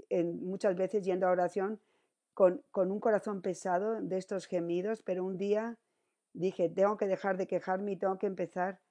en, 0.10 0.44
muchas 0.44 0.75
veces 0.75 1.03
yendo 1.03 1.27
a 1.27 1.32
oración 1.32 1.80
con, 2.33 2.63
un 2.75 2.99
corazón 2.99 3.41
pesado 3.41 4.01
de 4.01 4.17
estos 4.17 4.45
gemidos, 4.47 5.01
pero 5.03 5.23
un 5.23 5.37
día 5.37 5.77
dije, 6.33 6.69
tengo 6.69 6.97
que 6.97 7.07
dejar 7.07 7.37
de 7.37 7.47
quejarme 7.47 7.93
y 7.93 7.97
tengo 7.97 8.17
que 8.17 8.27
empezar, 8.27 8.81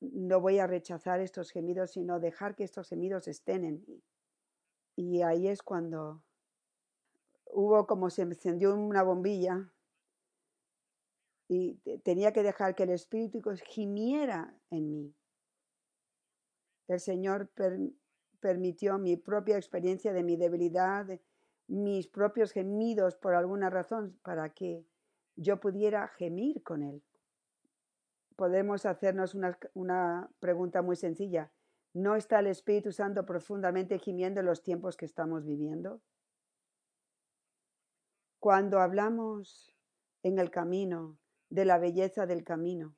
no 0.00 0.40
voy 0.40 0.58
a 0.58 0.66
rechazar 0.66 1.20
estos 1.20 1.50
gemidos, 1.50 1.92
sino 1.92 2.20
dejar 2.20 2.54
que 2.54 2.64
estos 2.64 2.88
gemidos 2.88 3.28
estén 3.28 3.64
en 3.64 3.84
mí. 3.86 4.02
Y 4.96 5.22
ahí 5.22 5.48
es 5.48 5.62
cuando 5.62 6.22
hubo 7.46 7.86
como 7.86 8.10
se 8.10 8.22
encendió 8.22 8.74
una 8.74 9.02
bombilla 9.02 9.72
y 11.48 11.76
tenía 12.04 12.32
que 12.32 12.42
dejar 12.42 12.74
que 12.74 12.82
el 12.82 12.90
Espíritu 12.90 13.40
gimiera 13.64 14.54
en 14.70 14.90
mí. 14.90 15.14
El 16.88 17.00
Señor 17.00 17.50
permitió 18.40 18.98
mi 18.98 19.16
propia 19.16 19.56
experiencia 19.56 20.12
de 20.12 20.22
mi 20.22 20.36
debilidad, 20.36 21.06
mis 21.68 22.08
propios 22.08 22.52
gemidos 22.52 23.16
por 23.16 23.34
alguna 23.34 23.70
razón 23.70 24.18
para 24.22 24.48
que 24.50 24.84
yo 25.36 25.60
pudiera 25.60 26.08
gemir 26.08 26.62
con 26.62 26.82
Él. 26.82 27.02
Podemos 28.36 28.86
hacernos 28.86 29.34
una, 29.34 29.58
una 29.74 30.30
pregunta 30.40 30.82
muy 30.82 30.96
sencilla. 30.96 31.52
¿No 31.94 32.16
está 32.16 32.40
el 32.40 32.46
Espíritu 32.46 32.92
Santo 32.92 33.24
profundamente 33.24 33.98
gimiendo 33.98 34.40
en 34.40 34.46
los 34.46 34.62
tiempos 34.62 34.96
que 34.96 35.04
estamos 35.04 35.44
viviendo? 35.44 36.00
Cuando 38.40 38.80
hablamos 38.80 39.76
en 40.22 40.38
el 40.38 40.50
camino 40.50 41.18
de 41.50 41.64
la 41.64 41.78
belleza 41.78 42.26
del 42.26 42.44
camino, 42.44 42.94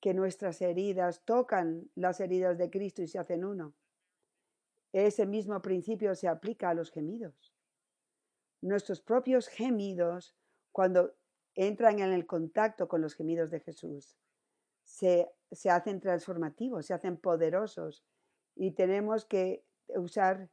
que 0.00 0.14
nuestras 0.14 0.60
heridas 0.60 1.24
tocan 1.24 1.90
las 1.94 2.20
heridas 2.20 2.58
de 2.58 2.70
Cristo 2.70 3.02
y 3.02 3.08
se 3.08 3.18
hacen 3.18 3.44
uno, 3.44 3.74
ese 4.92 5.26
mismo 5.26 5.60
principio 5.62 6.14
se 6.14 6.28
aplica 6.28 6.70
a 6.70 6.74
los 6.74 6.90
gemidos. 6.90 7.54
Nuestros 8.60 9.00
propios 9.00 9.48
gemidos, 9.48 10.34
cuando 10.72 11.14
entran 11.54 12.00
en 12.00 12.12
el 12.12 12.26
contacto 12.26 12.88
con 12.88 13.00
los 13.00 13.14
gemidos 13.14 13.50
de 13.50 13.60
Jesús, 13.60 14.16
se, 14.84 15.30
hacen 15.70 16.00
transformativos, 16.00 16.86
se 16.86 16.94
hacen 16.94 17.16
poderosos 17.16 18.04
y 18.56 18.72
tenemos 18.72 19.24
que 19.24 19.64
usar, 19.88 20.50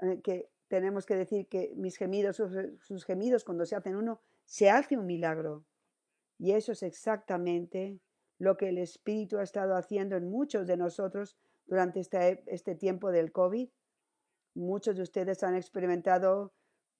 eh, 0.00 0.20
que 0.22 0.48
tenemos 0.68 1.06
que 1.06 1.16
decir 1.16 1.46
que 1.48 1.72
mis 1.76 1.96
gemidos, 1.96 2.40
sus 2.80 3.04
gemidos, 3.04 3.44
cuando 3.44 3.66
se 3.66 3.76
hacen 3.76 3.96
uno, 3.96 4.20
se 4.44 4.70
hace 4.70 4.96
un 4.96 5.06
milagro. 5.06 5.64
Y 6.38 6.52
eso 6.52 6.72
es 6.72 6.82
exactamente 6.82 8.00
lo 8.38 8.56
que 8.56 8.68
el 8.68 8.78
Espíritu 8.78 9.38
ha 9.38 9.42
estado 9.42 9.76
haciendo 9.76 10.16
en 10.16 10.28
muchos 10.28 10.66
de 10.66 10.76
nosotros 10.76 11.36
durante 11.66 12.00
este, 12.00 12.42
este 12.46 12.74
tiempo 12.74 13.10
del 13.10 13.32
COVID. 13.32 13.68
Muchos 14.54 14.96
de 14.96 15.02
ustedes 15.02 15.42
han 15.42 15.56
experimentado 15.56 16.52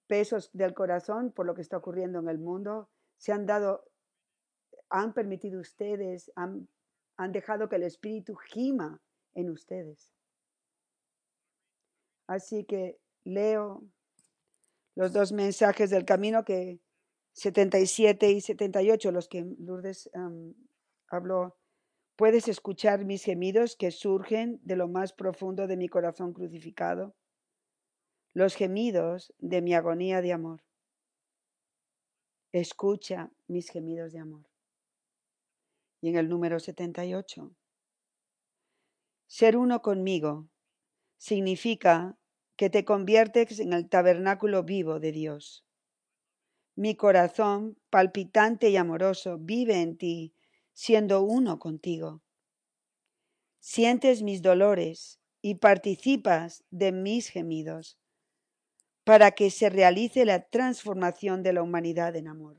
pesos 0.07 0.49
del 0.53 0.73
corazón 0.73 1.31
por 1.31 1.45
lo 1.45 1.55
que 1.55 1.61
está 1.61 1.77
ocurriendo 1.77 2.19
en 2.19 2.29
el 2.29 2.39
mundo. 2.39 2.89
Se 3.17 3.31
han 3.31 3.45
dado, 3.45 3.85
han 4.89 5.13
permitido 5.13 5.59
ustedes, 5.59 6.31
han, 6.35 6.67
han 7.17 7.31
dejado 7.31 7.69
que 7.69 7.77
el 7.77 7.83
Espíritu 7.83 8.35
gima 8.35 9.01
en 9.33 9.49
ustedes. 9.49 10.11
Así 12.27 12.65
que 12.65 12.99
leo 13.23 13.83
los 14.95 15.13
dos 15.13 15.31
mensajes 15.31 15.89
del 15.89 16.05
camino 16.05 16.43
que 16.43 16.79
77 17.33 18.31
y 18.31 18.41
78, 18.41 19.11
los 19.11 19.27
que 19.27 19.45
Lourdes 19.59 20.09
habló 21.09 21.57
Puedes 22.15 22.47
escuchar 22.47 23.03
mis 23.03 23.25
gemidos 23.25 23.75
que 23.75 23.91
surgen 23.91 24.59
de 24.63 24.77
lo 24.77 24.87
más 24.87 25.11
profundo 25.11 25.67
de 25.67 25.75
mi 25.75 25.89
corazón 25.89 26.31
crucificado, 26.31 27.13
los 28.33 28.55
gemidos 28.55 29.33
de 29.39 29.61
mi 29.61 29.73
agonía 29.73 30.21
de 30.21 30.31
amor. 30.31 30.63
Escucha 32.53 33.31
mis 33.47 33.69
gemidos 33.69 34.13
de 34.13 34.19
amor. 34.19 34.49
Y 36.01 36.09
en 36.09 36.17
el 36.17 36.29
número 36.29 36.59
78, 36.59 37.53
ser 39.27 39.57
uno 39.57 39.81
conmigo 39.81 40.47
significa 41.17 42.17
que 42.55 42.69
te 42.69 42.85
conviertes 42.85 43.59
en 43.59 43.73
el 43.73 43.89
tabernáculo 43.89 44.63
vivo 44.63 44.99
de 45.01 45.11
Dios. 45.11 45.65
Mi 46.75 46.95
corazón, 46.95 47.77
palpitante 47.89 48.69
y 48.69 48.77
amoroso, 48.77 49.37
vive 49.37 49.81
en 49.81 49.97
ti 49.97 50.34
siendo 50.75 51.23
uno 51.23 51.57
contigo. 51.57 52.21
Sientes 53.59 54.21
mis 54.21 54.41
dolores 54.41 55.19
y 55.41 55.55
participas 55.55 56.63
de 56.69 56.91
mis 56.91 57.29
gemidos 57.29 57.97
para 59.05 59.31
que 59.31 59.49
se 59.51 59.69
realice 59.69 60.25
la 60.25 60.47
transformación 60.49 61.43
de 61.43 61.53
la 61.53 61.63
humanidad 61.63 62.15
en 62.15 62.27
amor. 62.27 62.57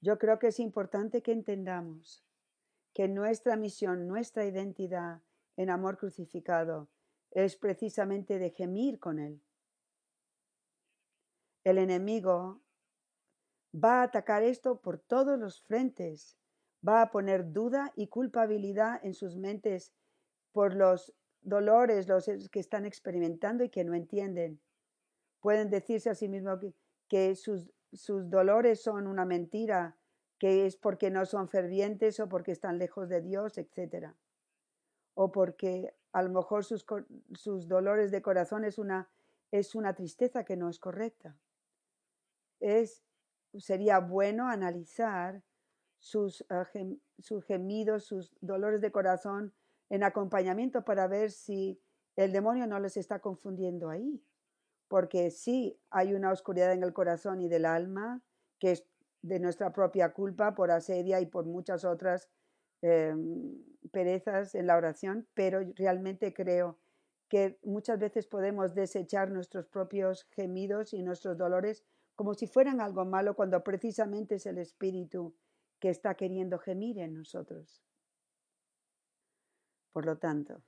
Yo 0.00 0.18
creo 0.18 0.38
que 0.38 0.48
es 0.48 0.58
importante 0.58 1.22
que 1.22 1.32
entendamos 1.32 2.24
que 2.94 3.08
nuestra 3.08 3.56
misión, 3.56 4.08
nuestra 4.08 4.44
identidad 4.44 5.22
en 5.56 5.70
amor 5.70 5.98
crucificado 5.98 6.88
es 7.30 7.56
precisamente 7.56 8.38
de 8.38 8.50
gemir 8.50 8.98
con 8.98 9.20
Él. 9.20 9.40
El 11.62 11.78
enemigo 11.78 12.60
va 13.74 14.00
a 14.00 14.04
atacar 14.04 14.42
esto 14.42 14.80
por 14.80 14.98
todos 14.98 15.38
los 15.38 15.62
frentes, 15.62 16.36
va 16.86 17.02
a 17.02 17.10
poner 17.10 17.52
duda 17.52 17.92
y 17.96 18.08
culpabilidad 18.08 19.00
en 19.04 19.14
sus 19.14 19.36
mentes 19.36 19.92
por 20.52 20.74
los 20.74 21.14
dolores 21.42 22.08
los 22.08 22.26
que 22.50 22.60
están 22.60 22.86
experimentando 22.86 23.64
y 23.64 23.68
que 23.68 23.84
no 23.84 23.94
entienden. 23.94 24.60
Pueden 25.40 25.70
decirse 25.70 26.10
a 26.10 26.14
sí 26.14 26.28
mismos 26.28 26.60
que, 27.08 27.34
sus, 27.34 27.70
sus 27.92 28.28
dolores 28.28 28.82
son 28.82 29.06
una 29.06 29.24
mentira, 29.24 29.96
que 30.38 30.66
es 30.66 30.76
porque 30.76 31.10
no 31.10 31.26
son 31.26 31.48
fervientes 31.48 32.20
o 32.20 32.28
porque 32.28 32.52
están 32.52 32.78
lejos 32.78 33.08
de 33.08 33.20
Dios, 33.20 33.58
etc. 33.58 34.12
O 35.14 35.32
porque 35.32 35.94
a 36.12 36.22
lo 36.22 36.30
mejor 36.30 36.64
sus, 36.64 36.84
sus 37.34 37.68
dolores 37.68 38.10
de 38.10 38.22
corazón 38.22 38.64
es 38.64 38.78
una, 38.78 39.08
es 39.50 39.74
una 39.74 39.94
tristeza 39.94 40.44
que 40.44 40.56
no 40.56 40.68
es 40.68 40.78
correcta. 40.78 41.36
Es 42.60 43.02
sería 43.58 43.98
bueno 43.98 44.48
analizar 44.48 45.42
sus, 45.98 46.44
ah, 46.48 46.66
sus 47.18 47.44
gemidos, 47.44 48.04
sus 48.04 48.36
dolores 48.40 48.80
de 48.80 48.92
corazón 48.92 49.52
en 49.90 50.02
acompañamiento 50.02 50.84
para 50.84 51.06
ver 51.06 51.30
si 51.30 51.80
el 52.16 52.32
demonio 52.32 52.66
no 52.66 52.78
les 52.80 52.96
está 52.96 53.20
confundiendo 53.20 53.90
ahí. 53.90 54.22
Porque 54.88 55.30
sí 55.30 55.78
hay 55.90 56.14
una 56.14 56.32
oscuridad 56.32 56.72
en 56.72 56.82
el 56.82 56.92
corazón 56.92 57.40
y 57.40 57.48
del 57.48 57.66
alma, 57.66 58.22
que 58.58 58.72
es 58.72 58.86
de 59.22 59.38
nuestra 59.38 59.72
propia 59.72 60.12
culpa 60.12 60.54
por 60.54 60.70
asedia 60.70 61.20
y 61.20 61.26
por 61.26 61.44
muchas 61.44 61.84
otras 61.84 62.28
em, 62.80 63.58
perezas 63.92 64.54
en 64.54 64.66
la 64.66 64.76
oración, 64.76 65.26
pero 65.34 65.60
realmente 65.74 66.32
creo 66.32 66.78
que 67.28 67.58
muchas 67.62 67.98
veces 67.98 68.26
podemos 68.26 68.74
desechar 68.74 69.30
nuestros 69.30 69.66
propios 69.66 70.26
gemidos 70.30 70.94
y 70.94 71.02
nuestros 71.02 71.36
dolores 71.36 71.84
como 72.18 72.34
si 72.34 72.48
fueran 72.48 72.80
algo 72.80 73.04
malo 73.04 73.36
cuando 73.36 73.62
precisamente 73.62 74.34
es 74.34 74.46
el 74.46 74.58
Espíritu 74.58 75.36
que 75.78 75.88
está 75.88 76.16
queriendo 76.16 76.58
gemir 76.58 76.98
en 76.98 77.14
nosotros. 77.14 77.80
Por 79.92 80.04
lo 80.04 80.18
tanto, 80.18 80.64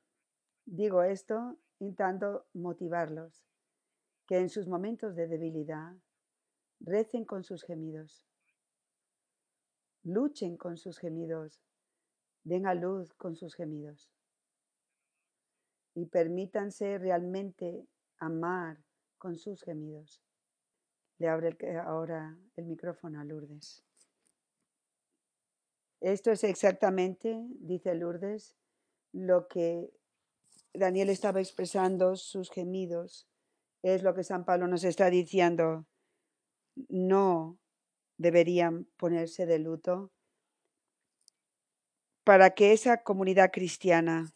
digo 0.64 1.02
esto 1.02 1.59
intentando 1.80 2.47
motivarlos, 2.52 3.45
que 4.28 4.38
en 4.38 4.49
sus 4.49 4.69
momentos 4.69 5.16
de 5.16 5.26
debilidad 5.26 5.97
recen 6.78 7.25
con 7.25 7.42
sus 7.42 7.64
gemidos, 7.64 8.28
luchen 10.04 10.57
con 10.57 10.76
sus 10.76 10.99
gemidos, 10.99 11.61
den 12.45 12.64
a 12.64 12.75
luz 12.75 13.12
con 13.14 13.35
sus 13.35 13.57
gemidos 13.57 14.09
y 15.95 16.07
permítanse 16.07 16.97
realmente 16.99 17.88
amar 18.19 18.78
con 19.19 19.37
sus 19.37 19.64
gemidos. 19.64 20.23
Le 21.21 21.29
abre 21.29 21.55
ahora 21.85 22.35
el 22.57 22.65
micrófono 22.65 23.21
a 23.21 23.25
Lourdes. 23.25 23.85
Esto 26.00 26.31
es 26.31 26.45
exactamente, 26.45 27.47
dice 27.59 27.95
Lourdes, 27.95 28.57
lo 29.12 29.47
que 29.47 29.93
Daniel 30.73 31.11
estaba 31.11 31.41
expresando, 31.41 32.17
sus 32.17 32.50
gemidos, 32.50 33.29
es 33.83 34.03
lo 34.03 34.15
que 34.15 34.25
San 34.25 34.47
Pablo 34.47 34.67
nos 34.67 34.83
está 34.83 35.11
diciendo. 35.11 35.85
No 36.89 37.59
deberían 38.17 38.87
ponerse 38.97 39.45
de 39.45 39.59
luto 39.59 40.12
para 42.25 42.50
que 42.55 42.73
esa 42.73 43.03
comunidad 43.03 43.50
cristiana 43.53 44.33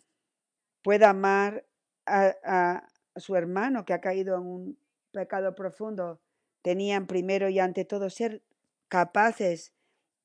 pueda 0.83 1.11
amar 1.11 1.67
a, 2.05 2.87
su 3.17 3.37
hermano 3.37 3.87
que 3.87 3.95
ha 3.95 4.03
caído 4.03 4.37
en 4.37 4.43
un 4.43 4.79
pecado 5.12 5.55
profundo, 5.55 6.21
tenían 6.64 7.06
primero 7.06 7.50
y 7.50 7.59
ante 7.59 7.85
todo 7.85 8.09
ser 8.09 8.42
capaces 8.88 9.75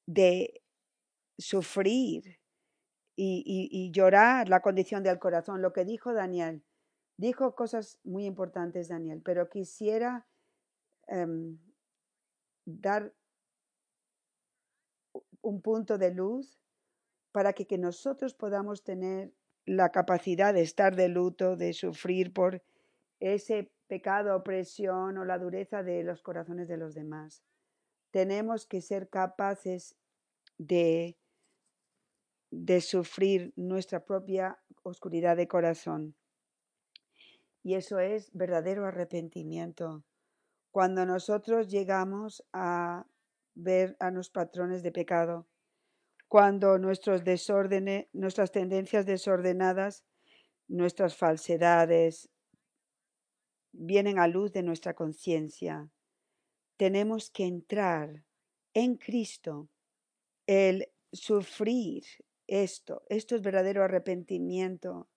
de 0.05 0.63
sufrir 1.37 2.39
y, 3.17 3.91
llorar 3.91 4.47
la 4.47 4.61
condición 4.61 5.03
del 5.03 5.19
corazón. 5.19 5.61
Lo 5.61 5.73
que 5.73 5.83
dijo 5.83 6.13
Daniel, 6.13 6.63
dijo 7.17 7.55
cosas 7.55 7.99
muy 8.05 8.25
importantes 8.25 8.87
Daniel, 8.87 9.21
pero 9.21 9.49
quisiera 9.49 10.27
em, 11.07 11.59
dar 12.63 13.13
un 15.41 15.61
punto 15.61 15.97
de 15.97 16.13
luz 16.13 16.61
para 17.33 17.51
que, 17.51 17.67
que 17.67 17.77
nosotros 17.77 18.33
podamos 18.33 18.85
tener 18.85 19.33
la 19.65 19.89
capacidad 19.89 20.53
de 20.53 20.61
estar 20.61 20.95
de 20.95 21.09
luto, 21.09 21.57
de 21.57 21.73
sufrir 21.73 22.31
por 22.31 22.63
ese 23.19 23.73
pecado, 23.89 24.37
opresión 24.37 25.17
o 25.17 25.25
la 25.25 25.39
dureza 25.39 25.83
de 25.83 26.03
los 26.03 26.21
corazones 26.21 26.69
de 26.69 26.77
los 26.77 26.93
demás. 26.93 27.43
Tenemos 28.11 28.65
que 28.65 28.81
ser 28.81 29.09
capaces 29.09 29.97
de, 30.57 31.17
de 32.51 32.79
sufrir 32.81 33.51
nuestra 33.57 34.05
propia 34.05 34.59
oscuridad 34.83 35.35
de 35.35 35.47
corazón. 35.47 36.15
Y 37.63 37.73
eso 37.73 37.99
es 37.99 38.31
verdadero 38.31 38.85
arrepentimiento. 38.85 40.05
Cuando 40.71 41.05
nosotros 41.05 41.67
llegamos 41.67 42.45
a 42.53 43.05
ver 43.55 43.97
a 43.99 44.11
los 44.11 44.29
patrones 44.29 44.83
de 44.83 44.91
pecado, 44.91 45.47
cuando 46.27 46.77
nuestros 46.77 47.23
desórdenes, 47.23 48.07
nuestras 48.13 48.51
tendencias 48.51 49.07
desordenadas, 49.07 50.05
nuestras 50.67 51.17
falsedades 51.17 52.29
vienen 53.79 54.19
a 54.19 54.27
luz 54.27 54.51
de 54.51 54.61
nuestra 54.61 54.93
conciencia. 54.93 55.89
Tenemos 56.77 57.29
que 57.29 57.45
entrar 57.45 58.23
en 58.73 58.97
Cristo, 58.97 59.69
el 60.45 60.89
sufrir 61.11 62.03
esto, 62.47 63.03
esto 63.07 63.35
es 63.35 63.41
verdadero 63.41 63.83
arrepentimiento, 63.83 65.07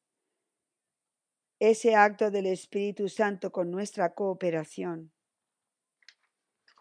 ese 1.58 1.94
acto 1.94 2.30
del 2.30 2.46
Espíritu 2.46 3.08
Santo 3.08 3.52
con 3.52 3.70
nuestra 3.70 4.14
cooperación. 4.14 5.12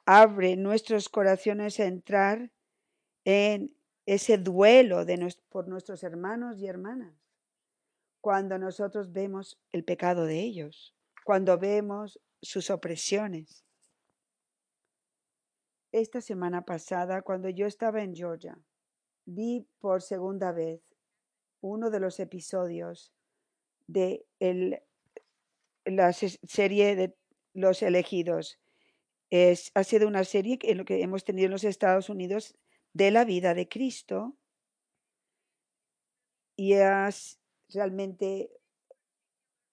Abre 0.05 0.55
nuestros 0.55 1.09
corazones 1.09 1.79
a 1.79 1.85
entrar 1.85 2.51
en 3.25 3.75
ese 4.05 4.37
duelo 4.37 5.05
de 5.05 5.35
por 5.49 5.67
nuestros 5.67 6.03
hermanos 6.03 6.59
y 6.59 6.67
hermanas, 6.67 7.13
cuando 8.19 8.57
nosotros 8.57 9.11
vemos 9.11 9.59
el 9.71 9.83
pecado 9.83 10.25
de 10.25 10.39
ellos, 10.39 10.95
cuando 11.31 11.57
vemos 11.57 12.19
sus 12.41 12.69
opresiones. 12.69 13.63
Esta 15.93 16.19
semana 16.19 16.65
pasada, 16.65 17.21
cuando 17.21 17.47
yo 17.47 17.67
estaba 17.67 18.03
en 18.03 18.13
Georgia, 18.13 18.59
vi 19.23 19.65
por 19.79 20.01
segunda 20.01 20.51
vez 20.51 20.81
uno 21.61 21.89
de 21.89 22.01
los 22.01 22.19
episodios 22.19 23.13
de 23.87 24.25
la 25.85 26.11
serie 26.11 26.97
de 26.97 27.15
Los 27.53 27.81
elegidos. 27.81 28.59
Ha 29.73 29.83
sido 29.85 30.09
una 30.09 30.25
serie 30.25 30.59
en 30.63 30.79
lo 30.79 30.83
que 30.83 31.01
hemos 31.01 31.23
tenido 31.23 31.45
en 31.45 31.51
los 31.53 31.63
Estados 31.63 32.09
Unidos 32.09 32.57
de 32.91 33.09
la 33.09 33.23
vida 33.23 33.53
de 33.53 33.69
Cristo 33.69 34.35
y 36.57 36.73
es 36.73 37.39
realmente 37.69 38.51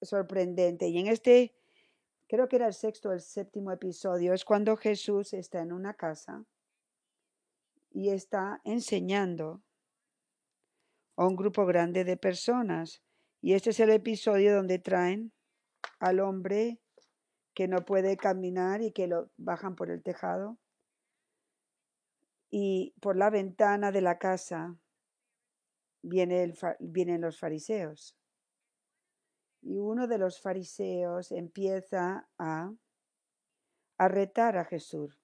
sorprendente. 0.03 0.89
Y 0.89 0.99
en 0.99 1.07
este, 1.07 1.55
creo 2.29 2.49
que 2.49 2.57
era 2.57 2.67
el 2.67 2.75
sexto 2.75 3.11
o 3.11 3.13
el 3.13 3.21
séptimo 3.21 3.73
episodio, 3.73 4.35
es 4.35 4.45
cuando 4.45 4.77
Jesús 4.77 5.33
está 5.33 5.61
en 5.61 5.73
una 5.73 5.95
casa 5.95 6.45
y 7.91 8.11
está 8.11 8.61
enseñando 8.65 9.63
a 11.17 11.27
un 11.27 11.37
grupo 11.37 11.67
grande 11.67 12.05
de 12.05 12.17
personas. 12.17 13.03
Y 13.41 13.55
este 13.55 13.71
es 13.71 13.81
el 13.81 13.91
episodio 13.91 14.55
donde 14.55 14.79
traen 14.79 15.33
al 16.01 16.21
hombre 16.21 16.81
que 17.55 17.67
no 17.67 17.85
puede 17.85 18.17
caminar 18.17 18.83
y 18.83 18.93
que 18.93 19.09
lo 19.09 19.31
bajan 19.37 19.75
por 19.75 19.91
el 19.91 20.03
tejado 20.03 20.59
y 22.51 22.95
por 23.01 23.17
la 23.17 23.31
ventana 23.31 23.93
de 23.93 24.01
la 24.01 24.19
casa 24.19 24.77
viene 26.03 26.55
vienen 26.79 27.21
los 27.21 27.39
fariseos. 27.39 28.17
Y 29.61 29.79
uno 29.79 30.07
de 30.07 30.19
los 30.19 30.41
fariseos 30.41 31.33
empieza 31.33 32.29
a, 32.39 32.73
a 33.99 34.09
retar 34.09 34.57
a 34.57 34.65
Jesús. 34.65 35.21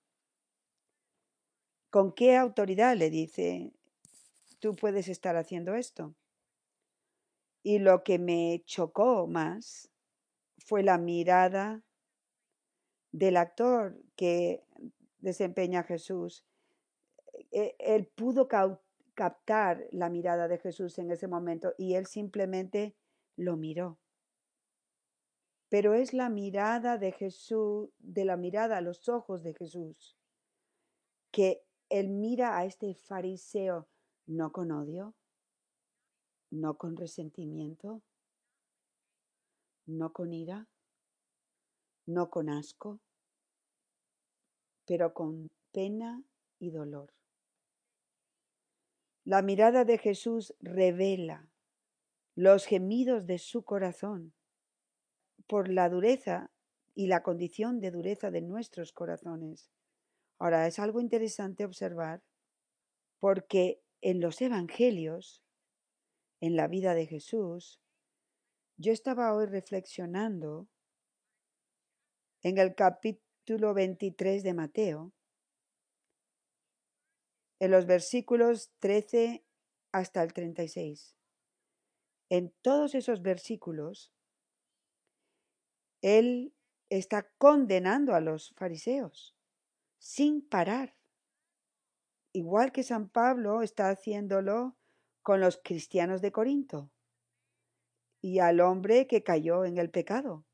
¿Con 1.90 2.12
qué 2.12 2.36
autoridad 2.36 2.96
le 2.96 3.10
dice, 3.10 3.72
tú 4.58 4.74
puedes 4.74 5.08
estar 5.08 5.36
haciendo 5.36 5.74
esto? 5.74 6.14
Y 7.62 7.78
lo 7.78 8.02
que 8.02 8.18
me 8.18 8.62
chocó 8.66 9.26
más 9.26 9.90
fue 10.58 10.82
la 10.82 10.98
mirada 10.98 11.82
del 13.12 13.36
actor 13.36 13.96
que 14.16 14.64
desempeña 15.20 15.84
Jesús 15.84 16.44
eh, 17.50 17.74
él 17.78 18.06
pudo 18.06 18.48
captar 19.14 19.86
la 19.92 20.08
mirada 20.08 20.48
de 20.48 20.58
Jesús 20.58 20.98
en 20.98 21.10
ese 21.10 21.28
momento 21.28 21.74
y 21.78 21.94
él 21.94 22.06
simplemente 22.06 22.94
lo 23.36 23.56
miró. 23.56 23.98
Pero 25.74 25.94
es 25.94 26.14
la 26.14 26.28
mirada 26.28 26.98
de 26.98 27.10
Jesús, 27.10 27.88
de 27.98 28.24
la 28.24 28.36
mirada 28.36 28.76
a 28.76 28.80
los 28.80 29.08
ojos 29.08 29.42
de 29.42 29.54
Jesús, 29.54 30.16
que 31.32 31.64
él 31.88 32.10
mira 32.10 32.56
a 32.56 32.64
este 32.64 32.94
fariseo 32.94 33.88
no 34.24 34.52
con 34.52 34.70
odio, 34.70 35.16
no 36.52 36.78
con 36.78 36.96
resentimiento, 36.96 38.02
no 39.86 40.12
con 40.12 40.32
ira, 40.32 40.68
no 42.06 42.30
con 42.30 42.50
asco, 42.50 43.00
pero 44.86 45.12
con 45.12 45.50
pena 45.72 46.22
y 46.60 46.70
dolor. 46.70 47.12
La 49.24 49.42
mirada 49.42 49.84
de 49.84 49.98
Jesús 49.98 50.54
revela 50.60 51.48
los 52.36 52.64
gemidos 52.64 53.26
de 53.26 53.38
su 53.38 53.64
corazón 53.64 54.34
por 55.46 55.68
la 55.68 55.88
dureza 55.88 56.50
y 56.94 57.06
la 57.06 57.22
condición 57.22 57.80
de 57.80 57.90
dureza 57.90 58.30
de 58.30 58.40
nuestros 58.40 58.92
corazones. 58.92 59.70
Ahora, 60.38 60.66
es 60.66 60.78
algo 60.78 61.00
interesante 61.00 61.64
observar 61.64 62.22
porque 63.18 63.82
en 64.00 64.20
los 64.20 64.40
evangelios, 64.42 65.42
en 66.40 66.56
la 66.56 66.68
vida 66.68 66.94
de 66.94 67.06
Jesús, 67.06 67.80
yo 68.76 68.92
estaba 68.92 69.34
hoy 69.34 69.46
reflexionando 69.46 70.68
en 72.42 72.58
el 72.58 72.74
capítulo 72.74 73.72
23 73.72 74.42
de 74.42 74.54
Mateo, 74.54 75.12
en 77.60 77.70
los 77.70 77.86
versículos 77.86 78.72
13 78.80 79.44
hasta 79.92 80.22
el 80.22 80.32
36. 80.32 81.16
En 82.28 82.52
todos 82.62 82.94
esos 82.94 83.22
versículos, 83.22 84.12
Él 86.04 86.52
está 86.90 87.30
condenando 87.38 88.14
a 88.14 88.20
los 88.20 88.52
fariseos 88.58 89.34
sin 89.98 90.46
parar. 90.46 90.94
Igual 92.34 92.72
que 92.72 92.82
San 92.82 93.08
Pablo 93.08 93.62
está 93.62 93.88
haciéndolo 93.88 94.76
con 95.22 95.40
los 95.40 95.58
cristianos 95.64 96.20
de 96.20 96.30
Corinto 96.30 96.90
y 98.20 98.40
al 98.40 98.60
hombre 98.60 99.06
que 99.06 99.22
cayó 99.22 99.64
en 99.64 99.78
el 99.78 99.88
pecado 99.88 100.44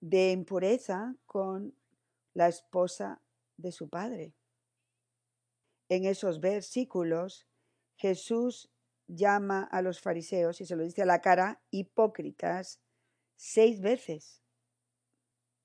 de 0.00 0.32
impureza 0.32 1.16
con 1.26 1.76
la 2.32 2.48
esposa 2.48 3.20
de 3.58 3.72
su 3.72 3.90
padre. 3.90 4.32
En 5.90 6.06
esos 6.06 6.40
versículos 6.40 7.46
Jesús 7.96 8.70
llama 9.06 9.64
a 9.64 9.82
los 9.82 10.00
fariseos 10.00 10.62
y 10.62 10.64
se 10.64 10.76
lo 10.76 10.82
dice 10.82 11.02
a 11.02 11.06
la 11.06 11.20
cara 11.20 11.60
hipócritas 11.70 12.80
seis 13.36 13.82
veces. 13.82 14.41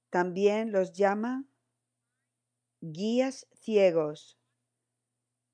También 0.09 0.71
los 0.71 0.93
llama 0.93 1.45
guías 2.81 3.47
ciegos, 3.53 4.39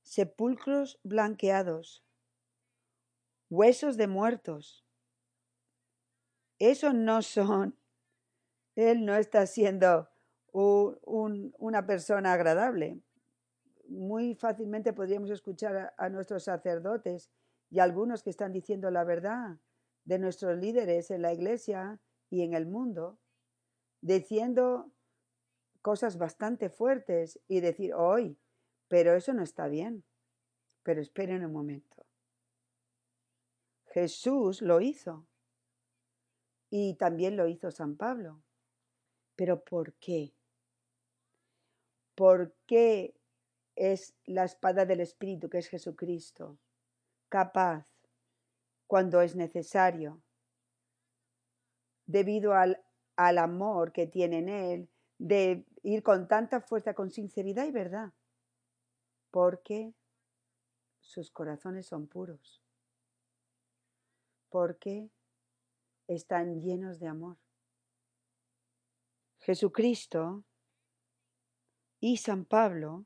sepulcros 0.03 0.99
blanqueados, 1.03 2.03
huesos 3.49 3.97
de 3.97 4.07
muertos. 4.07 4.85
Eso 6.59 6.93
no 6.93 7.21
son, 7.21 7.77
él 8.75 9.05
no 9.05 9.15
está 9.15 9.47
siendo 9.47 10.09
una 10.53 11.85
persona 11.85 12.33
agradable. 12.33 13.01
Muy 13.87 14.35
fácilmente 14.35 14.93
podríamos 14.93 15.31
escuchar 15.31 15.93
a 15.97 16.09
nuestros 16.09 16.43
sacerdotes 16.43 17.31
y 17.69 17.79
algunos 17.79 18.21
que 18.21 18.29
están 18.29 18.53
diciendo 18.53 18.91
la 18.91 19.03
verdad 19.03 19.57
de 20.05 20.19
nuestros 20.19 20.57
líderes 20.57 21.09
en 21.11 21.21
la 21.21 21.33
iglesia 21.33 21.99
y 22.29 22.43
en 22.43 22.53
el 22.53 22.65
mundo, 22.65 23.19
diciendo 24.03 24.91
cosas 25.81 26.17
bastante 26.17 26.69
fuertes 26.69 27.39
y 27.47 27.61
decir, 27.61 27.93
hoy, 27.93 28.37
pero 28.89 29.15
eso 29.15 29.33
no 29.33 29.43
está 29.43 29.67
bien. 29.67 30.03
Pero 30.83 31.01
esperen 31.01 31.45
un 31.45 31.53
momento. 31.53 32.05
Jesús 33.87 34.61
lo 34.61 34.81
hizo. 34.81 35.25
Y 36.69 36.95
también 36.95 37.37
lo 37.37 37.47
hizo 37.47 37.71
San 37.71 37.95
Pablo. 37.95 38.43
Pero 39.35 39.63
¿por 39.63 39.93
qué? 39.93 40.33
¿Por 42.15 42.53
qué 42.67 43.15
es 43.75 44.13
la 44.25 44.43
espada 44.43 44.85
del 44.85 44.99
Espíritu, 44.99 45.49
que 45.49 45.59
es 45.59 45.67
Jesucristo, 45.67 46.59
capaz 47.29 47.87
cuando 48.85 49.21
es 49.21 49.35
necesario, 49.35 50.21
debido 52.05 52.53
al, 52.53 52.83
al 53.15 53.37
amor 53.37 53.91
que 53.91 54.07
tiene 54.07 54.39
en 54.39 54.49
Él, 54.49 54.89
de 55.17 55.65
ir 55.83 56.03
con 56.03 56.27
tanta 56.27 56.61
fuerza, 56.61 56.93
con 56.93 57.11
sinceridad 57.11 57.65
y 57.65 57.71
verdad, 57.71 58.11
porque 59.31 59.93
sus 60.99 61.31
corazones 61.31 61.85
son 61.85 62.07
puros, 62.07 62.61
porque 64.49 65.09
están 66.07 66.61
llenos 66.61 66.99
de 66.99 67.07
amor. 67.07 67.37
Jesucristo 69.39 70.43
y 71.99 72.17
San 72.17 72.45
Pablo 72.45 73.05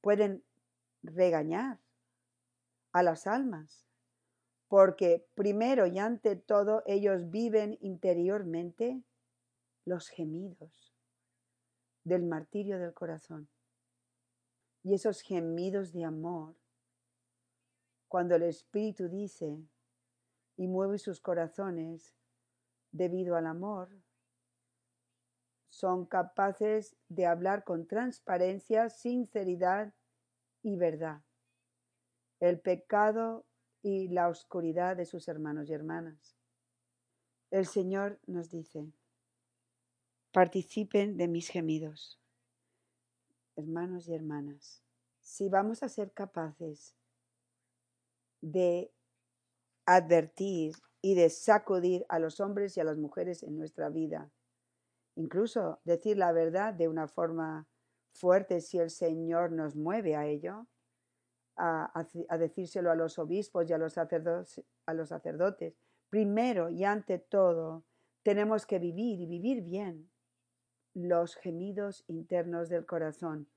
pueden 0.00 0.44
regañar 1.02 1.78
a 2.92 3.02
las 3.02 3.26
almas, 3.26 3.86
porque 4.68 5.26
primero 5.34 5.86
y 5.86 5.98
ante 5.98 6.36
todo 6.36 6.82
ellos 6.86 7.30
viven 7.30 7.78
interiormente 7.80 9.02
los 9.90 10.08
gemidos 10.08 10.94
del 12.04 12.24
martirio 12.24 12.78
del 12.78 12.94
corazón. 12.94 13.48
Y 14.82 14.94
esos 14.94 15.20
gemidos 15.20 15.92
de 15.92 16.04
amor, 16.04 16.56
cuando 18.08 18.36
el 18.36 18.44
Espíritu 18.44 19.08
dice 19.08 19.62
y 20.56 20.66
mueve 20.66 20.98
sus 20.98 21.20
corazones 21.20 22.14
debido 22.92 23.36
al 23.36 23.46
amor, 23.46 23.90
son 25.68 26.06
capaces 26.06 26.96
de 27.08 27.26
hablar 27.26 27.64
con 27.64 27.86
transparencia, 27.86 28.88
sinceridad 28.88 29.92
y 30.62 30.76
verdad 30.76 31.22
el 32.40 32.58
pecado 32.58 33.44
y 33.82 34.08
la 34.08 34.28
oscuridad 34.28 34.96
de 34.96 35.04
sus 35.04 35.28
hermanos 35.28 35.68
y 35.68 35.74
hermanas. 35.74 36.36
El 37.50 37.66
Señor 37.66 38.18
nos 38.26 38.50
dice, 38.50 38.90
participen 40.32 41.16
de 41.16 41.28
mis 41.28 41.48
gemidos, 41.48 42.20
hermanos 43.56 44.08
y 44.08 44.14
hermanas. 44.14 44.82
Si 45.20 45.48
vamos 45.48 45.82
a 45.82 45.88
ser 45.88 46.12
capaces 46.12 46.94
de 48.40 48.92
advertir 49.86 50.74
y 51.02 51.14
de 51.14 51.30
sacudir 51.30 52.06
a 52.08 52.18
los 52.18 52.40
hombres 52.40 52.76
y 52.76 52.80
a 52.80 52.84
las 52.84 52.96
mujeres 52.96 53.42
en 53.42 53.56
nuestra 53.56 53.88
vida, 53.88 54.30
incluso 55.16 55.80
decir 55.84 56.16
la 56.16 56.32
verdad 56.32 56.74
de 56.74 56.88
una 56.88 57.08
forma 57.08 57.66
fuerte 58.12 58.60
si 58.60 58.78
el 58.78 58.90
Señor 58.90 59.52
nos 59.52 59.76
mueve 59.76 60.14
a 60.16 60.26
ello, 60.26 60.66
a, 61.56 62.06
decírselo 62.38 62.90
a 62.90 62.94
los 62.94 63.18
obispos 63.18 63.68
y 63.68 63.72
a 63.72 63.78
los, 63.78 63.92
sacerdotes. 63.92 65.74
Primero 66.08 66.70
y 66.70 66.84
ante 66.84 67.18
todo, 67.18 67.84
tenemos 68.22 68.64
que 68.64 68.78
vivir 68.78 69.20
y 69.20 69.26
vivir 69.26 69.62
bien 69.62 70.10
los 70.94 71.36
gemidos 71.36 72.04
internos 72.08 72.68
del 72.68 72.86
corazón, 72.86 73.48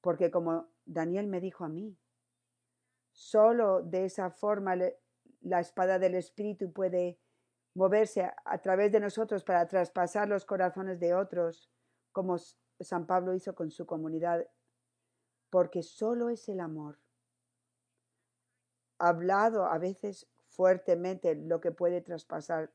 porque 0.00 0.30
como 0.30 0.68
Daniel 0.84 1.26
me 1.26 1.40
dijo 1.40 1.64
a 1.64 1.68
mí, 1.68 1.96
solo 3.12 3.82
de 3.82 4.04
esa 4.06 4.30
forma 4.30 4.76
la 5.40 5.60
espada 5.60 5.98
del 5.98 6.14
Espíritu 6.14 6.72
puede 6.72 7.18
moverse 7.74 8.30
a, 8.44 8.58
través 8.58 8.92
de 8.92 9.00
nosotros 9.00 9.44
para 9.44 9.66
traspasar 9.66 10.28
los 10.28 10.44
corazones 10.44 11.00
de 11.00 11.14
otros, 11.14 11.70
como 12.12 12.36
San 12.80 13.06
Pablo 13.06 13.34
hizo 13.34 13.54
con 13.54 13.70
su 13.70 13.86
comunidad, 13.86 14.46
porque 15.50 15.82
solo 15.82 16.28
es 16.28 16.48
el 16.48 16.60
amor, 16.60 16.98
hablado 18.98 19.66
a 19.66 19.78
veces 19.78 20.28
fuertemente, 20.48 21.34
lo 21.34 21.60
que 21.60 21.72
puede 21.72 22.02
traspasar 22.02 22.70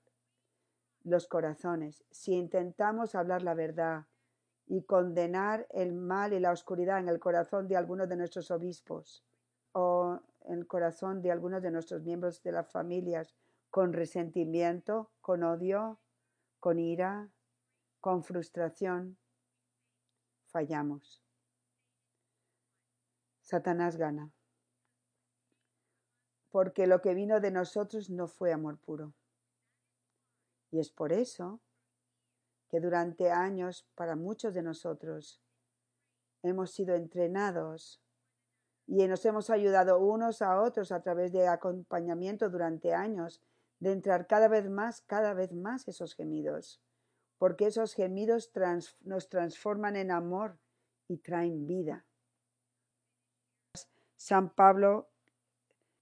los 1.08 1.28
corazones. 1.28 2.04
Si 2.12 2.34
intentamos 2.34 3.16
hablar 3.16 3.42
la 3.42 3.54
verdad 3.54 4.06
y 4.66 4.84
condenar 4.84 5.66
el 5.72 5.94
mal 5.94 6.34
y 6.34 6.40
la 6.40 6.52
oscuridad 6.52 7.00
en 7.00 7.08
el 7.08 7.20
corazón 7.20 7.68
de 7.68 7.78
algunos 7.78 8.10
de 8.10 8.18
nuestros 8.18 8.52
obispos 8.52 9.24
o 9.72 10.20
en 10.42 10.60
el 10.60 10.68
corazón 10.68 11.22
de 11.22 11.32
algunos 11.32 11.62
de 11.62 11.72
nuestros 11.72 12.04
miembros 12.04 12.44
de 12.44 12.52
las 12.52 12.70
familias, 12.70 13.36
con 13.70 13.94
resentimiento, 13.94 15.12
con 15.22 15.44
odio, 15.44 16.00
con 16.60 16.80
ira, 16.80 17.30
con 18.02 18.24
frustración, 18.24 19.18
fallamos. 20.48 21.22
Satanás 23.42 23.96
gana, 23.96 24.32
porque 26.50 26.88
lo 26.88 27.02
que 27.02 27.14
vino 27.14 27.40
de 27.40 27.52
nosotros 27.52 28.10
no 28.10 28.28
fue 28.28 28.52
amor 28.52 28.78
puro. 28.78 29.14
Y 30.72 30.80
es 30.80 30.90
por 30.90 31.14
eso 31.14 31.60
que 32.70 32.80
durante 32.80 33.32
años, 33.32 33.88
para 33.96 34.16
muchos 34.16 34.54
de 34.54 34.64
nosotros, 34.64 35.42
hemos 36.44 36.72
sido 36.72 36.96
entrenados 36.96 38.02
y 38.86 39.06
nos 39.08 39.26
hemos 39.26 39.50
ayudado 39.50 40.00
unos 40.00 40.42
a 40.42 40.62
otros 40.62 40.92
a 40.92 41.02
través 41.02 41.32
de 41.32 41.48
acompañamiento 41.48 42.50
durante 42.50 42.94
años 42.94 43.42
de 43.80 43.92
entrar 43.92 44.28
cada 44.28 44.48
vez 44.48 44.70
más, 44.70 45.02
cada 45.02 45.34
vez 45.34 45.54
más 45.54 45.88
esos 45.88 46.16
gemidos, 46.16 46.82
porque 47.38 47.68
esos 47.68 47.94
gemidos 47.94 48.52
nos 49.02 49.30
transforman 49.30 49.96
en 49.96 50.12
amor 50.12 50.58
y 51.08 51.18
traen 51.18 51.68
vida. 51.68 52.06
San 54.16 54.50
Pablo 54.50 55.10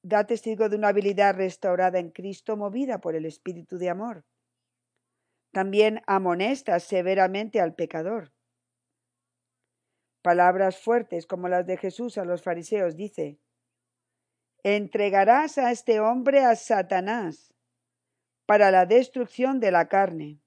da 0.01 0.25
testigo 0.25 0.69
de 0.69 0.78
una 0.78 0.89
habilidad 0.89 1.36
restaurada 1.36 1.99
en 1.99 2.12
Cristo 2.12 2.56
movida 2.56 3.01
por 3.01 3.15
el 3.15 3.25
Espíritu 3.25 3.78
de 3.78 3.89
amor. 3.89 4.23
También 5.55 6.01
amonesta 6.05 6.81
severamente 6.81 7.61
al 7.61 7.75
pecador. 7.75 8.33
Palabras 10.21 10.77
fuertes 10.77 11.25
como 11.25 11.47
las 11.47 11.65
de 11.65 11.77
Jesús 11.77 12.17
a 12.17 12.25
los 12.25 12.43
fariseos 12.43 12.97
dice, 12.97 13.39
entregarás 14.63 15.57
a 15.57 15.71
este 15.71 16.01
hombre 16.01 16.43
a 16.43 16.57
Satanás 16.57 17.53
para 18.45 18.69
la 18.69 18.85
destrucción 18.85 19.61
de 19.61 19.71
la 19.71 19.87
carne. 19.87 20.41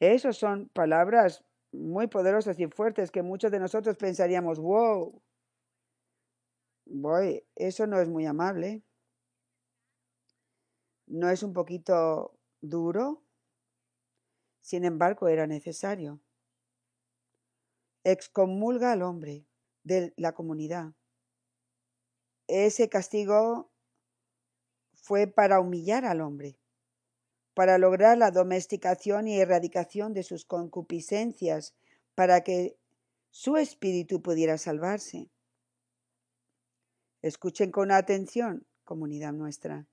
Esas 0.00 0.36
son 0.36 0.68
palabras 0.70 1.44
muy 1.70 2.08
poderosas 2.08 2.58
y 2.58 2.66
fuertes 2.66 3.12
que 3.12 3.22
muchos 3.22 3.52
de 3.52 3.60
nosotros 3.60 3.96
pensaríamos, 3.96 4.58
wow, 4.58 5.22
voy, 6.86 7.46
eso 7.54 7.86
no 7.86 8.00
es 8.00 8.08
muy 8.08 8.26
amable. 8.26 8.82
¿No 11.06 11.30
es 11.30 11.44
un 11.44 11.52
poquito 11.52 12.33
duro? 12.68 13.22
Sin 14.60 14.84
embargo, 14.84 15.28
era 15.28 15.46
necesario. 15.46 16.20
Excomulga 18.04 18.92
al 18.92 19.02
hombre 19.02 19.46
de 19.82 20.12
la 20.16 20.32
comunidad. 20.32 20.94
Ese 22.46 22.88
castigo 22.88 23.70
fue 24.92 25.26
para 25.26 25.60
humillar 25.60 26.04
al 26.04 26.20
hombre, 26.20 26.58
para 27.54 27.78
lograr 27.78 28.18
la 28.18 28.30
domesticación 28.30 29.28
y 29.28 29.38
erradicación 29.38 30.12
de 30.12 30.22
sus 30.22 30.44
concupiscencias, 30.44 31.74
para 32.14 32.42
que 32.42 32.78
su 33.30 33.56
espíritu 33.56 34.22
pudiera 34.22 34.58
salvarse. 34.58 35.30
Escuchen 37.22 37.70
con 37.70 37.90
atención, 37.90 38.66
comunidad 38.84 39.32
nuestra. 39.32 39.86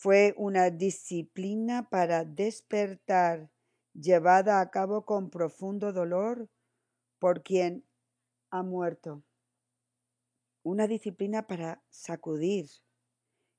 Fue 0.00 0.32
una 0.36 0.70
disciplina 0.70 1.88
para 1.90 2.24
despertar, 2.24 3.50
llevada 3.94 4.60
a 4.60 4.70
cabo 4.70 5.04
con 5.04 5.28
profundo 5.28 5.92
dolor 5.92 6.48
por 7.18 7.42
quien 7.42 7.84
ha 8.50 8.62
muerto. 8.62 9.24
Una 10.62 10.86
disciplina 10.86 11.48
para 11.48 11.82
sacudir, 11.88 12.66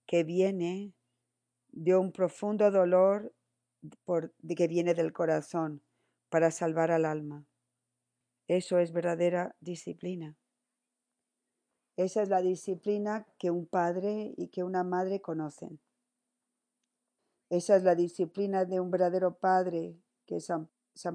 que 0.06 0.24
viene 0.24 0.94
de 1.74 1.98
un 1.98 2.14
profundo 2.14 2.72
dolor 2.72 3.36
que 4.56 4.68
viene 4.70 4.94
del 4.94 5.12
corazón, 5.12 5.84
para 6.30 6.52
salvar 6.52 6.90
al 6.92 7.04
alma. 7.04 7.46
Eso 8.48 8.80
es 8.80 8.94
verdadera 8.94 9.58
disciplina. 9.60 10.38
Esa 11.98 12.22
es 12.22 12.30
la 12.30 12.42
disciplina 12.42 13.28
que 13.38 13.52
un 13.52 13.66
padre 13.66 14.34
y 14.38 14.48
que 14.48 14.64
una 14.64 14.86
madre 14.86 15.20
conocen. 15.20 15.82
Esa 17.50 17.76
es 17.76 17.84
la 17.84 17.96
disciplina 17.96 18.66
de 18.66 18.80
un 18.80 18.92
verdadero 18.92 19.38
padre 19.40 19.98
que 20.26 20.40
San, 20.40 20.70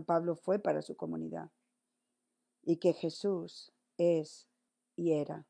Pablo 0.05 0.35
fue 0.35 0.59
para 0.59 0.83
su 0.83 0.97
comunidad 0.97 1.51
y 2.63 2.79
que 2.79 2.93
Jesús 2.93 3.73
es 3.97 4.49
y 4.97 5.13
era 5.13 5.47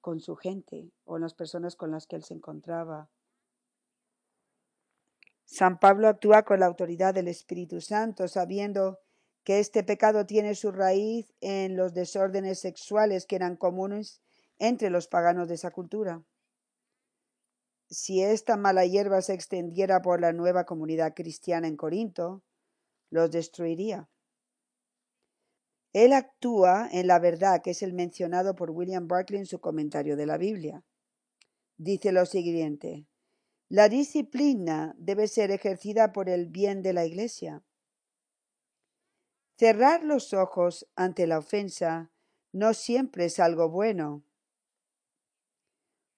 con 0.00 0.20
su 0.20 0.36
gente 0.36 0.90
o 1.04 1.18
las 1.18 1.34
personas 1.34 1.76
con 1.76 1.90
las 1.90 2.06
que 2.06 2.16
él 2.16 2.24
se 2.24 2.34
encontraba. 2.34 3.10
San 5.44 5.78
Pablo 5.78 6.08
actúa 6.08 6.42
con 6.42 6.60
la 6.60 6.66
autoridad 6.66 7.14
del 7.14 7.28
Espíritu 7.28 7.80
Santo, 7.80 8.26
sabiendo 8.26 8.98
que 9.44 9.60
este 9.60 9.82
pecado 9.82 10.26
tiene 10.26 10.54
su 10.54 10.72
raíz 10.72 11.32
en 11.40 11.76
los 11.76 11.94
desórdenes 11.94 12.60
sexuales 12.60 13.26
que 13.26 13.36
eran 13.36 13.56
comunes 13.56 14.20
entre 14.58 14.90
los 14.90 15.08
paganos 15.08 15.48
de 15.48 15.54
esa 15.54 15.70
cultura. 15.70 16.22
Si 17.92 18.22
esta 18.22 18.56
mala 18.56 18.86
hierba 18.86 19.20
se 19.20 19.34
extendiera 19.34 20.00
por 20.00 20.18
la 20.18 20.32
nueva 20.32 20.64
comunidad 20.64 21.12
cristiana 21.14 21.68
en 21.68 21.76
Corinto, 21.76 22.42
los 23.10 23.30
destruiría. 23.30 24.08
Él 25.92 26.14
actúa 26.14 26.88
en 26.90 27.06
la 27.06 27.18
verdad, 27.18 27.60
que 27.62 27.72
es 27.72 27.82
el 27.82 27.92
mencionado 27.92 28.54
por 28.54 28.70
William 28.70 29.08
Barclay 29.08 29.40
en 29.40 29.46
su 29.46 29.60
comentario 29.60 30.16
de 30.16 30.24
la 30.24 30.38
Biblia. 30.38 30.82
Dice 31.76 32.12
lo 32.12 32.24
siguiente, 32.24 33.06
la 33.68 33.90
disciplina 33.90 34.94
debe 34.96 35.28
ser 35.28 35.50
ejercida 35.50 36.14
por 36.14 36.30
el 36.30 36.46
bien 36.46 36.80
de 36.80 36.94
la 36.94 37.04
Iglesia. 37.04 37.62
Cerrar 39.58 40.02
los 40.02 40.32
ojos 40.32 40.88
ante 40.96 41.26
la 41.26 41.36
ofensa 41.36 42.10
no 42.52 42.72
siempre 42.72 43.26
es 43.26 43.38
algo 43.38 43.68
bueno. 43.68 44.24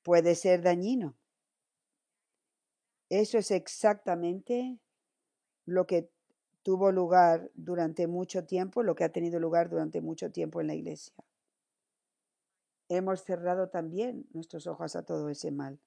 Puede 0.05 0.37
ser 0.37 0.63
dañino. 0.63 1.17
Eso 3.15 3.39
es 3.39 3.53
exactamente 3.53 4.81
lo 5.67 5.87
que 5.87 6.11
tuvo 6.65 6.91
lugar 6.91 7.49
durante 7.55 8.09
mucho 8.09 8.45
tiempo, 8.45 8.83
lo 8.83 8.97
que 8.97 9.05
ha 9.05 9.13
tenido 9.13 9.39
lugar 9.39 9.71
durante 9.71 10.01
mucho 10.01 10.33
tiempo 10.33 10.61
en 10.61 10.67
la 10.67 10.75
iglesia. 10.75 11.15
Hemos 12.89 13.23
cerrado 13.23 13.69
también 13.69 14.27
nuestros 14.33 14.67
ojos 14.67 14.97
a 14.97 15.05
todo 15.05 15.29
ese 15.29 15.53
mal. 15.53 15.79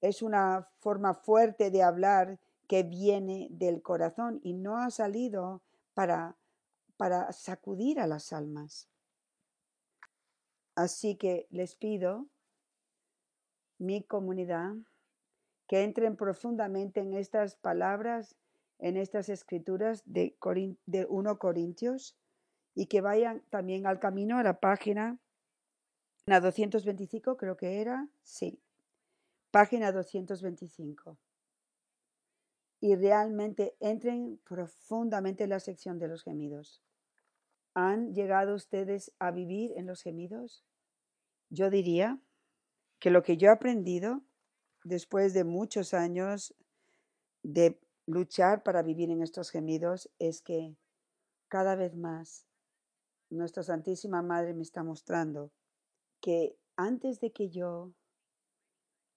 Es 0.00 0.22
una 0.22 0.68
forma 0.80 1.14
fuerte 1.14 1.70
de 1.70 1.84
hablar 1.84 2.40
que 2.66 2.82
viene 2.82 3.46
del 3.52 3.80
corazón 3.80 4.40
y 4.42 4.54
no 4.54 4.78
ha 4.78 4.90
salido 4.90 5.62
para, 5.94 6.36
para 6.96 7.30
sacudir 7.30 8.00
a 8.00 8.08
las 8.08 8.32
almas. 8.32 8.88
Así 10.74 11.14
que 11.14 11.46
les 11.50 11.76
pido, 11.76 12.26
mi 13.78 14.02
comunidad, 14.02 14.74
que 15.66 15.82
entren 15.82 16.16
profundamente 16.16 17.00
en 17.00 17.14
estas 17.14 17.56
palabras 17.56 18.36
en 18.78 18.96
estas 18.96 19.28
escrituras 19.28 20.02
de, 20.04 20.36
de 20.86 21.06
1 21.08 21.38
Corintios 21.38 22.16
y 22.74 22.86
que 22.86 23.00
vayan 23.00 23.42
también 23.50 23.86
al 23.86 24.00
camino 24.00 24.38
a 24.38 24.42
la 24.42 24.60
página, 24.60 25.18
la 26.26 26.40
225 26.40 27.36
creo 27.36 27.56
que 27.56 27.80
era, 27.80 28.08
sí, 28.22 28.60
página 29.50 29.92
225. 29.92 31.16
Y 32.80 32.96
realmente 32.96 33.76
entren 33.80 34.38
profundamente 34.44 35.44
en 35.44 35.50
la 35.50 35.60
sección 35.60 35.98
de 35.98 36.08
los 36.08 36.22
gemidos. 36.22 36.82
¿Han 37.74 38.12
llegado 38.12 38.54
ustedes 38.54 39.12
a 39.18 39.30
vivir 39.30 39.72
en 39.76 39.86
los 39.86 40.02
gemidos? 40.02 40.64
Yo 41.48 41.70
diría 41.70 42.20
que 42.98 43.10
lo 43.10 43.22
que 43.22 43.36
yo 43.36 43.48
he 43.48 43.52
aprendido 43.52 44.22
después 44.84 45.32
de 45.32 45.44
muchos 45.44 45.94
años 45.94 46.54
de 47.42 47.80
luchar 48.06 48.62
para 48.62 48.82
vivir 48.82 49.10
en 49.10 49.22
estos 49.22 49.50
gemidos 49.50 50.10
es 50.18 50.42
que 50.42 50.76
cada 51.48 51.74
vez 51.74 51.96
más 51.96 52.46
nuestra 53.30 53.62
Santísima 53.62 54.22
Madre 54.22 54.54
me 54.54 54.62
está 54.62 54.84
mostrando 54.84 55.50
que 56.20 56.56
antes 56.76 57.20
de 57.20 57.32
que 57.32 57.48
yo 57.48 57.92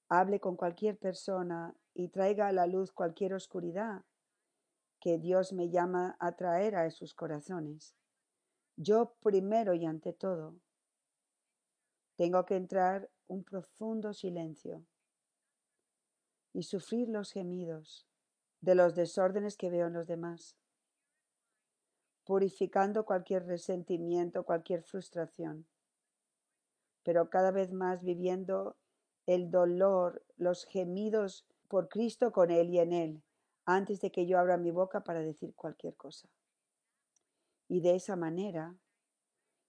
hable 0.10 0.40
con 0.40 0.56
cualquier 0.56 0.98
persona 0.98 1.76
y 1.94 2.08
traiga 2.10 2.48
a 2.48 2.54
la 2.54 2.66
luz 2.66 2.94
cualquier 2.94 3.34
oscuridad 3.34 4.04
que 5.00 5.18
Dios 5.18 5.52
me 5.52 5.70
llama 5.70 6.16
a 6.20 6.32
traer 6.36 6.76
a 6.76 6.86
esos 6.86 7.14
corazones, 7.14 7.94
yo 8.78 9.16
primero 9.22 9.74
y 9.74 9.86
ante 9.86 10.14
todo 10.14 10.56
tengo 12.16 12.46
que 12.46 12.56
entrar 12.56 13.10
un 13.28 13.44
profundo 13.44 14.14
silencio 14.14 14.86
y 16.58 16.64
sufrir 16.64 17.08
los 17.08 17.34
gemidos 17.34 18.08
de 18.62 18.74
los 18.74 18.96
desórdenes 18.96 19.58
que 19.58 19.70
veo 19.70 19.86
en 19.86 19.94
los 19.94 20.08
demás, 20.08 20.56
purificando 22.24 23.06
cualquier 23.06 23.46
resentimiento, 23.46 24.44
cualquier 24.44 24.82
frustración, 24.82 25.68
pero 27.04 27.30
cada 27.30 27.52
vez 27.52 27.72
más 27.72 28.04
viviendo 28.04 28.76
el 29.28 29.52
dolor, 29.52 30.26
los 30.36 30.66
gemidos 30.66 31.46
por 31.68 31.90
Cristo 31.90 32.32
con 32.32 32.50
Él 32.50 32.72
y 32.72 32.80
en 32.80 32.92
Él, 32.92 33.24
antes 33.66 34.02
de 34.02 34.12
que 34.12 34.26
yo 34.26 34.40
abra 34.40 34.58
mi 34.58 34.72
boca 34.72 35.04
para 35.04 35.20
decir 35.20 35.54
cualquier 35.54 35.96
cosa. 35.96 36.28
Y 37.68 37.82
de 37.82 37.94
esa 37.94 38.16
manera, 38.16 38.76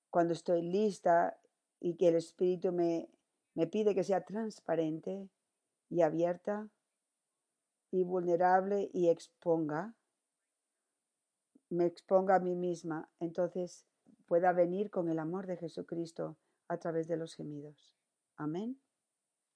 cuando 0.09 0.33
estoy 0.33 0.63
lista 0.63 1.39
y 1.81 1.97
que 1.97 2.09
el 2.09 2.15
Espíritu 2.15 2.73
me, 2.73 3.11
me 3.53 3.67
pide 3.67 3.95
que 3.95 4.05
sea 4.05 4.25
transparente 4.25 5.29
y 5.91 6.01
abierta, 6.01 6.71
y 7.91 8.05
vulnerable 8.05 8.91
y 8.93 9.09
exponga, 9.09 9.95
me 11.71 11.87
exponga 11.87 12.37
a 12.37 12.41
mí 12.41 12.55
misma, 12.55 13.11
entonces 13.21 13.87
pueda 14.27 14.53
venir 14.53 14.91
con 14.91 15.09
el 15.09 15.19
amor 15.19 15.47
de 15.47 15.57
Jesucristo 15.57 16.37
a 16.69 16.79
través 16.79 17.09
de 17.09 17.17
los 17.17 17.35
gemidos. 17.35 17.95
Amén. 18.37 18.79